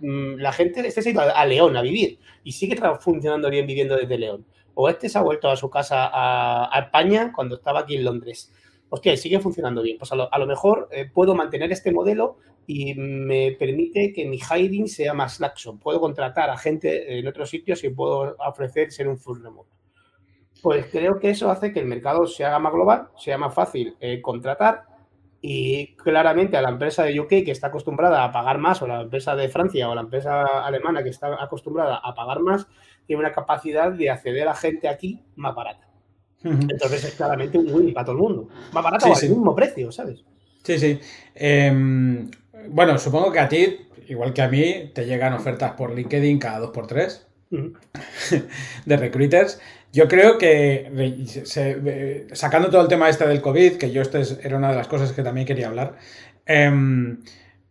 [0.00, 3.66] mm, la gente, este se ha ido a, León a vivir y sigue funcionando bien
[3.66, 4.46] viviendo desde León.
[4.74, 8.52] O este se ha vuelto a su casa a, España cuando estaba aquí en Londres.
[8.88, 9.98] Hostia, sigue funcionando bien.
[9.98, 14.88] Pues a lo, mejor eh, puedo mantener este modelo y me permite que mi hiring
[14.88, 15.76] sea más laxo.
[15.78, 19.70] Puedo contratar a gente en otros sitios y puedo ofrecer ser un full remote.
[20.62, 23.96] Pues creo que eso hace que el mercado se haga más global, sea más fácil
[24.00, 24.89] eh, contratar
[25.42, 29.02] y claramente a la empresa de UK que está acostumbrada a pagar más, o la
[29.02, 32.66] empresa de Francia o la empresa alemana que está acostumbrada a pagar más,
[33.06, 35.88] tiene una capacidad de acceder a gente aquí más barata.
[36.42, 38.48] Entonces es claramente un win para todo el mundo.
[38.72, 40.24] Más barata o al mismo precio, ¿sabes?
[40.62, 41.00] Sí, sí.
[41.34, 42.30] Em,
[42.68, 46.58] bueno, supongo que a ti, igual que a mí, te llegan ofertas por LinkedIn cada
[46.60, 47.26] dos por tres
[48.86, 49.60] de recruiters.
[49.92, 51.36] Yo creo que,
[52.32, 55.12] sacando todo el tema este del COVID, que yo este era una de las cosas
[55.12, 55.96] que también quería hablar,
[56.46, 57.22] em,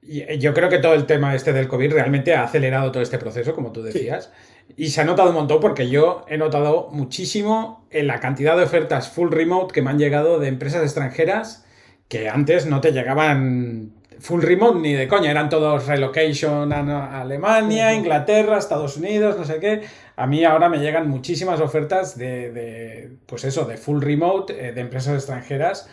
[0.01, 3.53] yo creo que todo el tema este del COVID realmente ha acelerado todo este proceso,
[3.55, 4.31] como tú decías.
[4.75, 8.63] Y se ha notado un montón porque yo he notado muchísimo en la cantidad de
[8.63, 11.65] ofertas full remote que me han llegado de empresas extranjeras
[12.07, 17.93] que antes no te llegaban full remote ni de coña, eran todos relocation a Alemania,
[17.93, 19.81] Inglaterra, Estados Unidos, no sé qué.
[20.19, 24.81] A mí ahora me llegan muchísimas ofertas de, pues eso, de full remote, eh, de
[24.81, 25.89] empresas extranjeras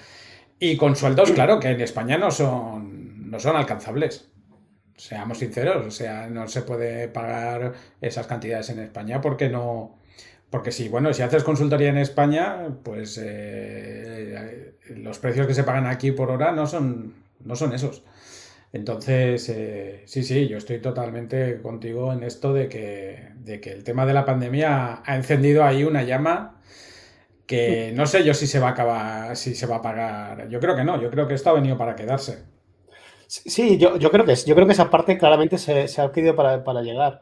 [0.58, 4.28] y con sueldos, claro, que en España no son, no son alcanzables.
[4.96, 9.96] Seamos sinceros, o sea, no se puede pagar esas cantidades en España porque no...
[10.50, 15.86] Porque sí, bueno, si haces consultoría en España, pues eh, los precios que se pagan
[15.86, 17.14] aquí por hora no son,
[17.44, 18.02] no son esos.
[18.76, 23.84] Entonces, eh, sí, sí, yo estoy totalmente contigo en esto de que, de que el
[23.84, 26.60] tema de la pandemia ha encendido ahí una llama
[27.46, 30.48] que no sé yo si se va a acabar, si se va a apagar.
[30.50, 32.44] Yo creo que no, yo creo que esto ha venido para quedarse.
[33.26, 37.20] Sí, yo, creo que yo creo que esa parte claramente se, ha adquirido para, llegar.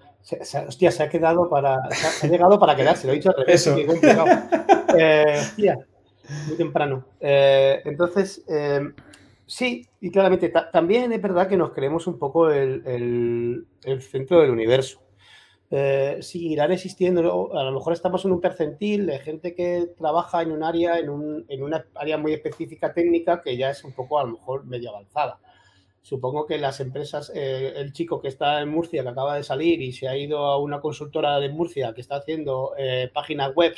[0.66, 1.88] hostia, se ha quedado para.
[1.90, 3.66] Se ha, llegado para quedarse, lo he dicho al revés.
[3.66, 3.76] Eso.
[4.96, 5.76] Eh, hostia,
[6.46, 7.04] muy temprano.
[7.18, 8.80] Eh, entonces, eh,
[9.46, 13.66] sí, y claramente también es verdad que nos creemos un poco el,
[14.00, 15.00] centro del universo.
[15.70, 20.62] seguirán existiendo, a lo mejor estamos en un percentil de gente que trabaja en un
[20.62, 24.24] área, en, un, en una área muy específica técnica que ya es un poco a
[24.24, 25.38] lo mejor medio avanzada
[26.04, 29.80] supongo que las empresas, eh, el chico que está en Murcia, que acaba de salir
[29.80, 33.74] y se ha ido a una consultora de Murcia que está haciendo eh, páginas web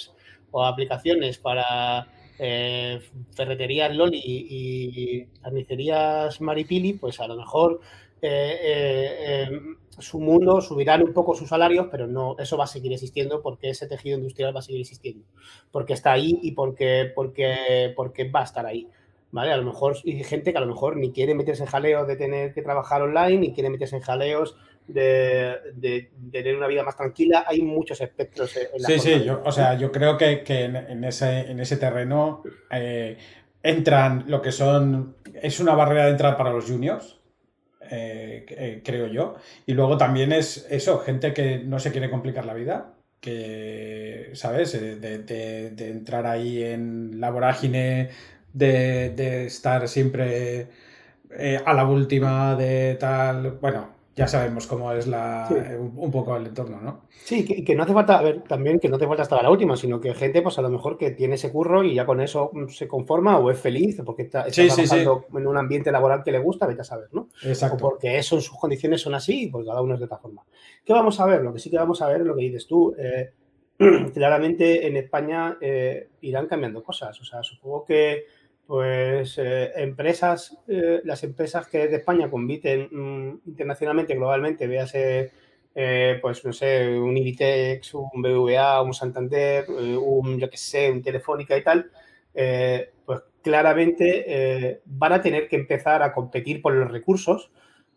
[0.51, 2.09] o aplicaciones para
[2.39, 3.01] eh,
[3.35, 7.81] ferreterías Loli y, carnicerías Maripili, pues a lo mejor
[9.99, 13.71] su mundo subirán un poco sus salarios, pero no, eso va a seguir existiendo porque
[13.71, 15.25] ese tejido industrial va a seguir existiendo,
[15.71, 18.89] porque está ahí y porque, porque, porque va a estar ahí.
[19.31, 19.53] ¿Vale?
[19.53, 22.17] A lo mejor hay gente que a lo mejor ni quiere meterse en jaleos de
[22.17, 24.57] tener que trabajar online, ni quiere meterse en jaleos
[24.87, 27.45] de, tener una vida más tranquila.
[27.47, 31.51] Hay muchos espectros en la Sí, sí, yo, o sea, yo creo que, en, ese,
[31.51, 33.17] en ese terreno eh,
[33.63, 35.17] entran lo que son...
[35.35, 37.21] Es una barrera de entrada para los juniors.
[37.91, 39.37] Eh, eh, creo yo.
[39.65, 44.73] Y luego también es eso, gente que no se quiere complicar la vida, que, ¿sabes?
[44.73, 48.11] De, de, entrar ahí en la vorágine
[48.57, 50.69] de, estar siempre
[51.31, 53.53] eh, a la última, de tal.
[53.61, 55.47] Bueno, ya sabemos cómo es la,
[55.79, 57.03] un, poco el entorno, ¿no?
[57.11, 59.43] Sí, que, que, no hace falta, a ver, también que no hace falta estar a
[59.43, 62.07] la última, sino que gente, pues a lo mejor que tiene ese curro y ya
[62.07, 66.33] con eso se conforma o es feliz, porque está, trabajando en un ambiente laboral que
[66.33, 67.29] le gusta, vete a saber, ¿no?
[67.43, 67.77] Exacto.
[67.77, 70.43] O porque eso en sus condiciones son así, pues cada uno es de otra forma.
[70.83, 71.43] ¿Qué vamos a ver?
[71.43, 72.95] Lo que sí que vamos a ver es lo que dices tú.
[72.97, 73.33] Eh,
[74.15, 77.21] claramente en España eh, irán cambiando cosas.
[77.21, 78.25] O sea, supongo que
[78.67, 85.33] pues eh, empresas, eh, las empresas que de España compiten mm, internacionalmente, globalmente, véase,
[85.75, 91.03] eh, pues no sé, un Inditex, un BVA, un Santander, un, yo qué sé, un
[91.03, 91.91] Telefónica y tal,
[93.05, 97.51] pues claramente van a tener que empezar a competir por los recursos,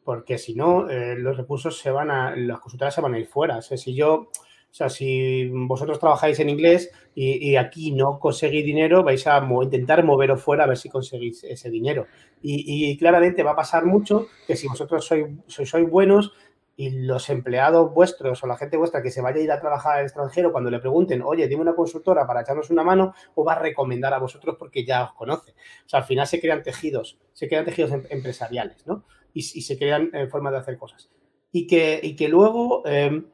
[0.03, 3.61] porque si no, los recursos se van a, las consultoras se van a ir fuera.
[3.61, 4.29] Si yo
[4.71, 10.03] o sea, si vosotros trabajáis en inglés y, aquí no conseguís dinero, vais a intentar
[10.03, 12.05] moveros fuera a ver si conseguís ese dinero.
[12.41, 16.33] Y, claramente va a pasar mucho que si vosotros sois, buenos
[16.77, 19.97] y los empleados vuestros o la gente vuestra que se vaya a ir a trabajar
[19.97, 23.53] al extranjero, cuando le pregunten, oye, dime una consultora para echarnos una mano, os va
[23.53, 25.51] a recomendar a vosotros porque ya os conoce.
[25.85, 29.03] O sea, al final se crean tejidos, se crean tejidos em, empresariales, ¿no?
[29.33, 31.09] Y, se crean eh, formas de hacer cosas.
[31.51, 32.85] Y que, y que luego...
[32.85, 33.25] Em,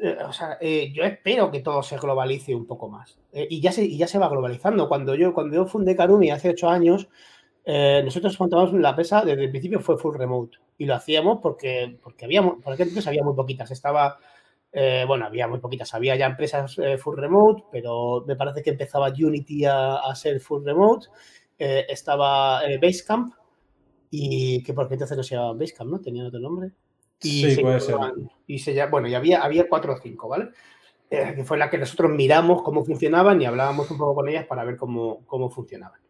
[0.00, 3.18] eh, o sea, eh, yo espero que todo se globalice un poco más.
[3.32, 4.88] Eh, y, ya se, ya se va globalizando.
[4.88, 7.08] Cuando yo, cuando yo fundé Karumi hace ocho años,
[7.66, 10.58] nosotros montamos la empresa, desde el principio fue full remote.
[10.78, 13.70] Y lo hacíamos porque, porque habíamos, por entonces había muy poquitas.
[13.70, 14.18] Estaba,
[14.72, 15.92] bueno, había muy poquitas.
[15.94, 20.64] Había ya empresas full remote, pero me parece que empezaba Unity a, a ser full
[20.64, 21.08] remote.
[21.58, 23.34] estaba Basecamp,
[24.10, 26.00] y que porque entonces no se llamaba Basecamp, ¿no?
[26.00, 26.72] Tenían otro nombre.
[27.22, 27.96] Y sí, puede ser.
[28.46, 30.50] Y se, bueno, y había, había cuatro o cinco, ¿vale?
[31.08, 34.44] Eh, que fue la que nosotros miramos cómo funcionaban y hablábamos un poco con ellas
[34.46, 36.00] para ver cómo, cómo funcionaban.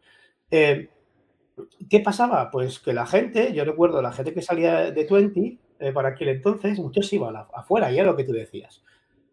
[0.50, 0.88] Eh,
[1.88, 2.50] ¿Qué pasaba?
[2.50, 6.28] Pues que la gente, yo recuerdo la gente que salía de Twenty, eh, para aquel
[6.28, 8.82] entonces, muchos iban afuera, y era lo que tú decías.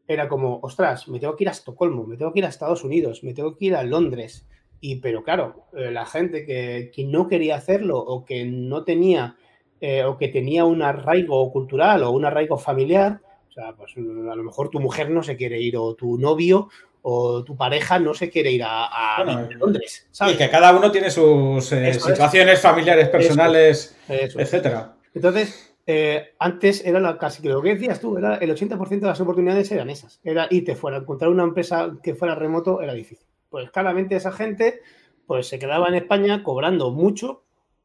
[0.05, 2.83] Era como, ostras, me tengo que ir a Estocolmo, me tengo que ir a Estados
[2.83, 4.45] Unidos, me tengo que ir a Londres.
[4.81, 9.37] Y, pero claro, la gente que, que no quería hacerlo o que no tenía
[9.85, 13.19] eh, o que tenía un arraigo cultural o un arraigo familiar,
[13.49, 16.17] o sea, pues mm, a lo mejor tu mujer no se quiere ir o tu
[16.17, 16.69] novio
[17.01, 19.25] o tu pareja no se quiere ir a,
[19.59, 20.07] Londres.
[20.09, 20.35] ¿sabes?
[20.35, 24.95] Y que cada uno tiene sus eh, situaciones familiares, personales, etcétera.
[25.13, 29.07] Entonces, eh, antes era la, casi que lo que decías tú, era el 80% de
[29.07, 30.21] las oportunidades eran esas.
[30.23, 33.27] Era irte fuera, encontrar una empresa que fuera remoto era difícil.
[33.49, 34.79] Pues claramente esa gente
[35.27, 37.42] pues se quedaba en España cobrando mucho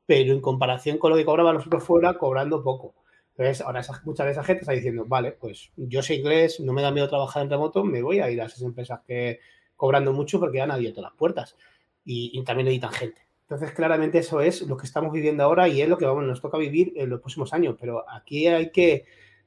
[0.08, 2.94] pero en comparación con lo que cobraban los otros fuera, cobrando poco.
[3.36, 6.80] Entonces, ahora mucha de esa gente está diciendo, vale, pues yo sé inglés, no me
[6.80, 9.40] da miedo trabajar en remoto, me voy a ir a esas empresas que
[9.76, 11.58] cobrando mucho porque han abierto las puertas
[12.06, 13.20] y, también necesitan gente.
[13.42, 16.40] Entonces, claramente eso es lo que estamos viviendo ahora y es lo que vamos, nos
[16.40, 17.76] toca vivir en los próximos años.
[17.78, 19.04] Pero aquí hay que,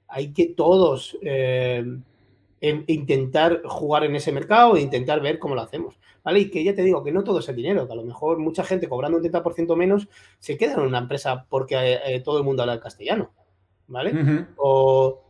[0.07, 1.84] hay que todos eh,
[2.62, 5.97] intentar jugar en ese mercado e intentar ver cómo lo hacemos.
[6.24, 6.39] ¿vale?
[6.39, 8.38] Y que ya te digo que no todo es el dinero, que a lo mejor
[8.38, 10.07] mucha gente cobrando un 30% menos
[10.39, 13.32] se queda en una empresa porque eh, todo el mundo habla el castellano,
[13.88, 14.45] ¿vale?
[14.57, 15.24] o,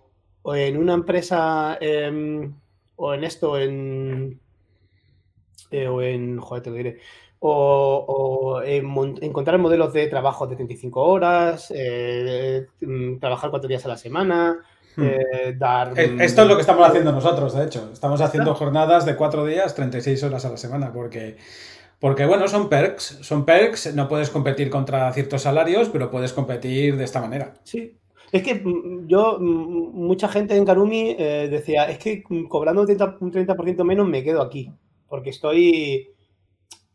[0.54, 2.54] en una empresa, em,
[2.96, 4.40] o en esto, en...
[5.70, 6.98] Eh, o en, joder, te lo diré,
[7.40, 13.98] o, encontrar modelos de trabajo de 35 horas, eh, mm, trabajar cuatro días a la
[13.98, 14.60] semana.
[14.98, 15.98] Eh, dar...
[15.98, 17.90] Esto es lo que estamos haciendo nosotros, de hecho.
[17.94, 21.38] Estamos haciendo jornadas de cuatro días, 36 horas a la semana, porque,
[22.00, 23.20] porque bueno, son perks.
[23.22, 27.54] Son perks, no puedes competir contra ciertos salarios, pero puedes competir de esta manera.
[27.64, 27.98] Sí.
[28.32, 32.88] Es que mm, yo, mm, mucha gente en Karumi eh, decía, es que cobrando un
[32.88, 34.72] 30%, menos me quedo aquí,
[35.08, 36.10] porque estoy,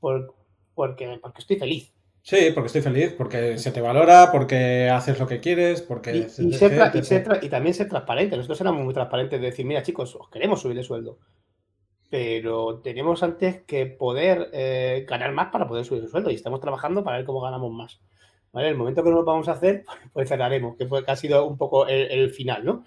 [0.00, 1.92] porque, porque estoy feliz.
[2.26, 6.26] Sí, porque estoy feliz, porque se te valora, porque haces lo que quieres, porque...
[6.38, 8.36] Y, también ser transparente.
[8.36, 11.20] Nosotros éramos muy transparentes de decir, mira chicos, os queremos subir el sueldo.
[12.10, 16.58] Pero tenemos antes que poder eh, ganar más para poder subir el sueldo y estamos
[16.58, 18.00] trabajando para ver cómo ganamos más.
[18.52, 18.70] ¿Vale?
[18.70, 21.86] El momento que no lo vamos a hacer, pues cerraremos, que, ha sido un poco
[21.86, 22.84] el, final, ¿no?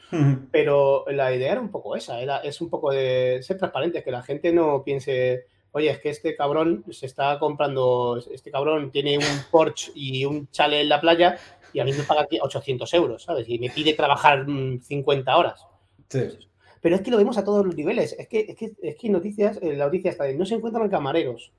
[0.51, 4.11] Pero la idea era un poco esa, era, es un poco de ser transparente, que
[4.11, 9.17] la gente no piense oye, es que este cabrón se está comprando, este cabrón tiene
[9.17, 11.37] un Porsche y un chale en la playa
[11.73, 13.47] y a mí me paga 800 euros, ¿sabes?
[13.47, 15.65] Y me pide trabajar 50 mm, horas.
[16.09, 16.39] Sí.
[16.81, 18.15] Pero es que lo vemos a todos los niveles.
[18.17, 21.51] Es que, es que, es que noticias, la noticia está de no se encuentran camareros.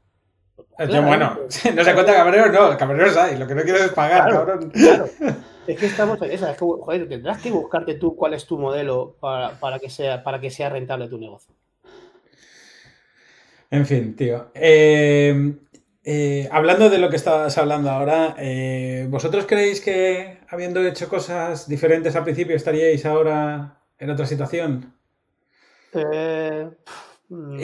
[0.78, 4.70] bueno, no se encuentran camareros, no, camareros hay, lo que no quieres es pagar, cabrón.
[4.70, 5.06] Claro.
[5.66, 8.58] Es que estamos en esa, es que, joder, tendrás que buscarte tú cuál es tu
[8.58, 11.54] modelo para, para, que, sea, para que sea rentable tu negocio.
[13.70, 14.50] En fin, tío.
[14.54, 15.54] Eh,
[16.02, 21.68] eh, hablando de lo que estabas hablando ahora, eh, ¿vosotros creéis que habiendo hecho cosas
[21.68, 24.94] diferentes al principio estaríais ahora en otra situación?
[27.28, 27.58] Mm.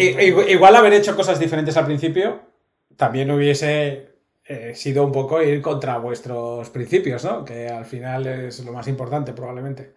[0.48, 2.40] igual haber hecho cosas diferentes al principio
[2.96, 4.16] también hubiese
[4.74, 7.44] sido un poco ir contra vuestros principios, ¿no?
[7.44, 9.94] Que al final es lo más importante probablemente.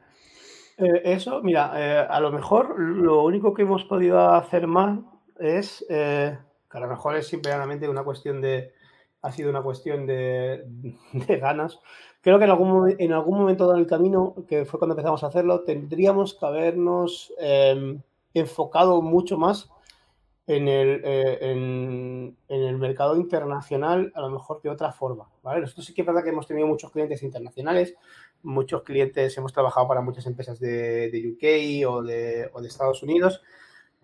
[0.78, 5.00] eso, mira, a lo mejor lo único que hemos podido hacer más
[5.40, 6.38] es, eh,
[6.70, 8.74] que a lo mejor es simplemente una cuestión de,
[9.22, 10.66] ha sido una cuestión de,
[11.42, 11.80] ganas.
[12.22, 15.64] Creo que en algún, en algún momento del camino, que fue cuando empezamos a hacerlo,
[15.64, 18.02] tendríamos que habernos em,
[18.34, 19.70] enfocado mucho más
[20.48, 25.30] en el, eh, en, el, mercado internacional, a lo mejor de otra forma.
[25.44, 25.62] ¿vale?
[25.62, 27.96] Nosotros sí que es verdad que hemos tenido muchos clientes internacionales,
[28.42, 33.04] muchos clientes, hemos trabajado para muchas empresas de, de UK o de, o de Estados
[33.04, 33.44] Unidos,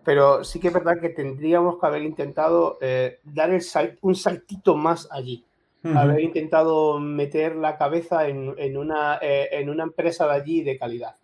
[0.06, 3.60] pero sí que es verdad que tendríamos que haber intentado eh, dar el
[4.02, 5.44] un saltito más allí.
[5.82, 10.78] Haber intentado meter la cabeza en, en, una, eh, en una empresa de allí de
[10.78, 11.16] calidad.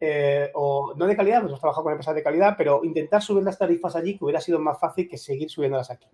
[0.00, 3.44] Eh, o no de calidad, pues hemos trabajado con empresas de calidad, pero intentar subir
[3.44, 6.06] las tarifas allí que hubiera sido más fácil que seguir subiéndolas aquí.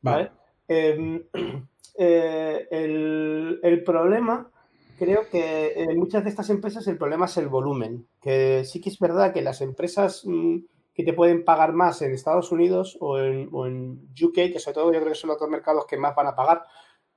[0.00, 0.30] ¿vale?
[0.66, 1.22] Em,
[1.98, 4.50] el, el, problema,
[4.98, 8.88] creo que en muchas de estas empresas el problema es el volumen, que sí que
[8.88, 10.22] es verdad que las empresas...
[10.24, 10.60] Mm,
[10.98, 14.74] que te pueden pagar más en Estados Unidos o en, o en UK, que sobre
[14.74, 16.64] todo yo creo que son los dos mercados que más van a pagar,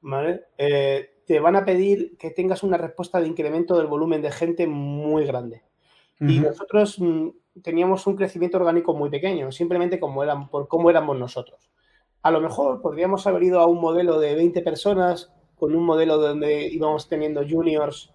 [0.02, 0.42] ¿vale?
[0.56, 4.68] Eh, te van a pedir que tengas una respuesta de incremento del volumen de gente
[4.68, 5.64] muy grande.
[6.20, 7.30] Y nosotros mm,
[7.64, 11.72] teníamos un crecimiento orgánico muy pequeño, simplemente como eran, por cómo éramos nosotros.
[12.22, 16.20] A lo mejor podríamos haber ido a un modelo de 20 personas, con un modelo
[16.20, 18.14] donde íbamos teniendo juniors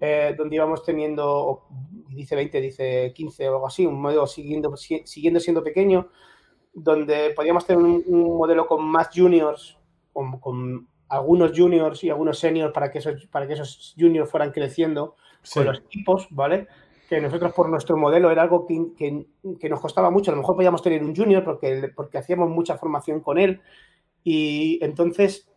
[0.00, 1.66] eh, donde íbamos teniendo,
[2.10, 6.08] dice 20, dice 15 o algo así, un modelo siguiendo, siguiendo siendo pequeño,
[6.72, 9.78] donde podíamos tener un, modelo con más juniors,
[10.12, 15.16] con, algunos juniors y algunos seniors para que esos, para que esos juniors fueran creciendo
[15.52, 16.68] con los equipos, ¿vale?
[17.08, 19.26] Que nosotros por nuestro modelo era algo que, que,
[19.58, 20.30] que, nos costaba mucho.
[20.30, 23.62] A lo mejor podíamos tener un junior porque, porque hacíamos mucha formación con él
[24.22, 25.50] y entonces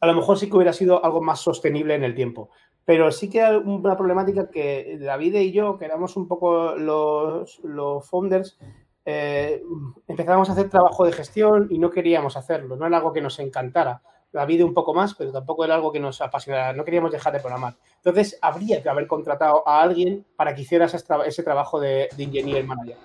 [0.00, 2.50] a lo mejor sí que hubiera sido algo más sostenible en el tiempo.
[2.90, 7.60] Pero sí que hay una problemática que David y yo, que éramos un poco los,
[7.62, 8.58] los founders,
[9.04, 9.62] eh,
[10.08, 13.38] empezábamos a hacer trabajo de gestión y no queríamos hacerlo, no era algo que nos
[13.38, 14.02] encantara.
[14.32, 17.38] David un poco más, pero tampoco era algo que nos apasionara, no queríamos dejar de
[17.38, 17.76] programar.
[17.94, 22.66] Entonces, habría que haber contratado a alguien para que hiciera ese, trabajo de, de engineer
[22.66, 22.96] manager.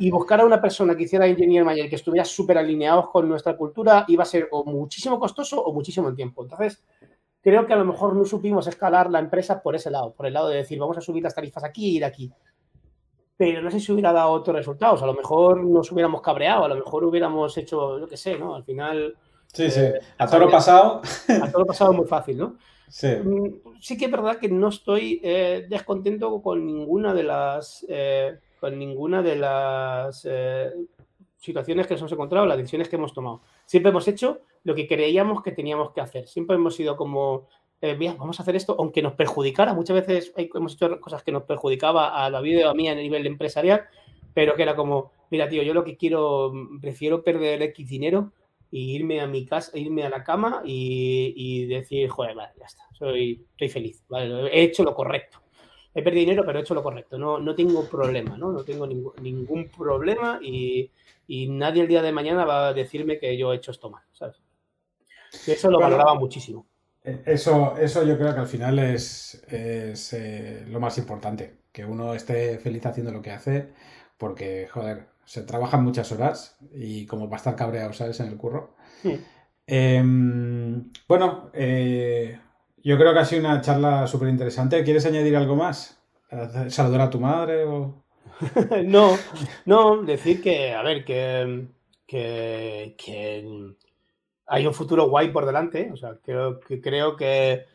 [0.00, 3.56] Y buscar a una persona que hiciera engineer manager que estuviera súper alineados con nuestra
[3.56, 6.42] cultura iba a ser o muchísimo costoso o muchísimo en tiempo.
[6.42, 6.82] Entonces,
[7.42, 10.34] creo que a lo mejor no supimos escalar la empresa por ese lado, por el
[10.34, 12.30] lado de decir, vamos a subir las tarifas aquí y ir aquí.
[13.36, 15.00] Pero no sé si hubiera dado otros resultados.
[15.02, 18.54] A lo mejor nos hubiéramos cabreado, a lo mejor hubiéramos hecho, yo qué sé, ¿no?
[18.54, 19.16] Al final.
[19.52, 19.80] Sí, sí.
[19.80, 21.00] Eh, a todo lo pasado.
[21.40, 22.56] A todo lo pasado muy fácil, ¿no?
[22.88, 23.06] Sí.
[23.06, 27.86] Mm, sí que es verdad que no estoy eh, descontento con ninguna de las.
[27.88, 30.26] Eh, con ninguna de las
[31.36, 33.42] situaciones que nos hemos encontrado, las decisiones que hemos tomado.
[33.68, 36.26] Siempre hemos hecho lo que creíamos que teníamos que hacer.
[36.26, 37.48] Siempre hemos sido como,
[37.82, 39.74] eh, vamos a hacer esto, aunque nos perjudicara.
[39.74, 43.26] Muchas veces hemos hecho cosas que nos perjudicaba a la vida a mí a nivel
[43.26, 43.84] empresarial,
[44.32, 46.50] pero que era como, mira, tío, yo lo que quiero,
[46.80, 48.32] prefiero perder X dinero
[48.70, 52.84] y irme a mi casa, irme a la cama y, decir, joder, vale, ya está,
[52.98, 54.02] soy, estoy feliz,
[54.50, 55.42] he hecho lo correcto.
[55.98, 57.18] He perdido dinero, pero he hecho lo correcto.
[57.18, 58.52] No, no tengo problema, ¿no?
[58.52, 60.90] No tengo ningún, ningún problema y,
[61.26, 64.02] y, nadie el día de mañana va a decirme que yo he hecho esto mal,
[64.12, 64.36] ¿sabes?
[65.46, 66.66] Eso lo valoraba muchísimo.
[67.04, 71.84] Eh, eso, eso yo creo que al final es, es eh, lo más importante, que
[71.84, 73.68] uno esté feliz haciendo lo que hace,
[74.16, 78.18] porque, joder, se trabajan muchas horas y como para estar cabreado, ¿sabes?
[78.20, 78.74] En el curro.
[79.66, 80.02] Eh,
[81.06, 82.40] bueno, eh,
[82.82, 84.82] yo creo que ha sido una charla súper interesante.
[84.84, 86.00] ¿Quieres añadir algo más?
[86.68, 88.04] ¿Saludar a tu madre o...?
[88.84, 89.16] no,
[89.64, 91.66] no, decir que, a ver, que,
[92.06, 93.74] que, que,
[94.46, 95.90] hay un futuro guay por delante.
[95.92, 97.66] O sea, creo que, creo que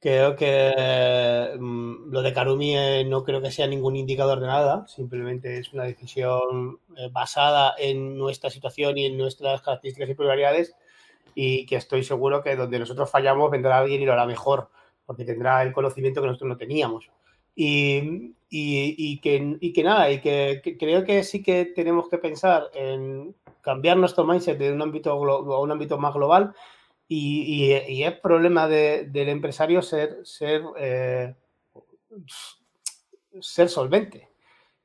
[0.00, 4.86] Creo que mm, lo de Karumi eh, no creo que sea ningún indicador de nada,
[4.86, 10.74] simplemente es una decisión eh, basada en nuestra situación y en nuestras características y prioridades
[11.34, 14.68] y que estoy seguro que donde nosotros fallamos vendrá alguien y lo hará mejor,
[15.06, 17.10] porque tendrá el conocimiento que nosotros no teníamos.
[17.54, 22.70] Y, y, que, y que, nada, y que, creo que sí que tenemos que pensar
[22.74, 26.54] en cambiar nuestro mindset de un ámbito a un ámbito más global
[27.12, 31.34] y, es problema del empresario ser, ser, eh,
[33.40, 34.29] ser solvente.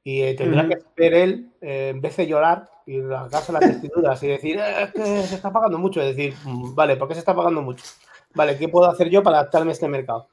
[0.06, 4.22] Y eh, tendrá que ser él, eh, en vez de llorar y rasgarse las vestiduras
[4.22, 6.00] y decir, es que se está pagando mucho.
[6.00, 7.84] Es decir, mm, vale, ¿por qué se está pagando mucho?
[8.36, 10.30] Vale, ¿qué puedo hacer yo para adaptarme a este mercado?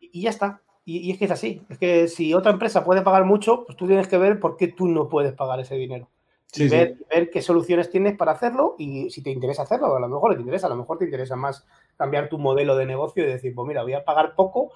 [0.00, 0.60] y, ya está.
[0.84, 1.62] Y, y, es que es así.
[1.70, 4.68] Es que si otra empresa puede pagar mucho, pues tú tienes que ver por qué
[4.68, 6.10] tú no puedes pagar ese dinero
[6.56, 10.34] y ver, qué soluciones tienes para hacerlo y si te interesa hacerlo, a lo mejor
[10.34, 11.66] te interesa, a lo mejor te interesa más
[11.96, 14.72] cambiar tu modelo de negocio y decir, pues mira, voy a pagar poco,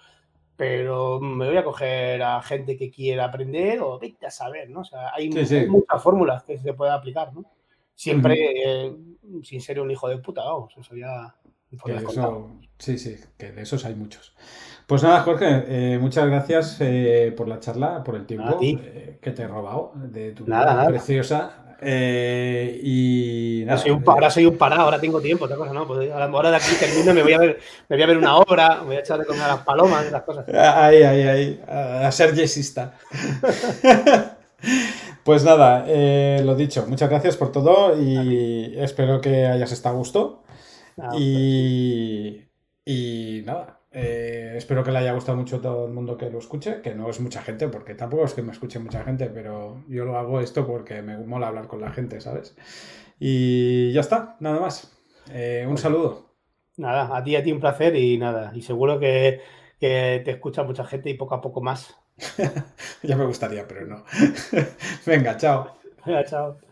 [0.59, 4.81] pero me voy a coger a gente que quiera aprender o vete a saber, ¿no?
[4.81, 7.45] O sea, hay, muchas fórmulas que se puede aplicar, ¿no?
[7.95, 8.37] Siempre
[8.67, 8.93] eh,
[9.45, 11.33] sin ser un hijo de puta, vamos, eso ya...
[12.79, 14.35] sí, sí, que de esos hay muchos.
[14.89, 19.43] Pues nada, Jorge, eh, muchas gracias eh, por la charla, por el tiempo que te
[19.43, 24.83] he robado de tu nada, preciosa eh, y nada, soy un, ahora soy un parado,
[24.83, 25.87] ahora tengo tiempo, otra cosa, ¿no?
[25.87, 28.79] Pues ahora de aquí termino, me voy a ver, me voy a ver una obra,
[28.81, 30.49] me voy a echar de comer a las palomas esas cosas.
[30.49, 32.95] Ahí, ahí, ahí, a ser yesista.
[35.25, 39.99] pues nada, eh, lo dicho, muchas gracias por todo y espero que hayas estado a
[39.99, 40.43] gusto.
[41.17, 42.43] y,
[42.85, 46.39] y nada, eh, espero que le haya gustado mucho a todo el mundo que lo
[46.39, 49.83] escuche, que no es mucha gente, porque tampoco es que me escuche mucha gente, pero
[49.89, 52.57] yo lo hago esto porque me mola hablar con la gente, ¿sabes?
[53.19, 54.93] Y ya está, nada más.
[55.31, 56.29] Eh, un saludo.
[56.77, 59.41] Nada, a ti, a ti un placer y nada, y seguro que,
[59.81, 61.97] que te escucha mucha gente y poco a poco más.
[63.03, 64.05] ya me gustaría, pero no.
[65.07, 65.79] Venga, chao.
[66.05, 66.68] Venga, chao.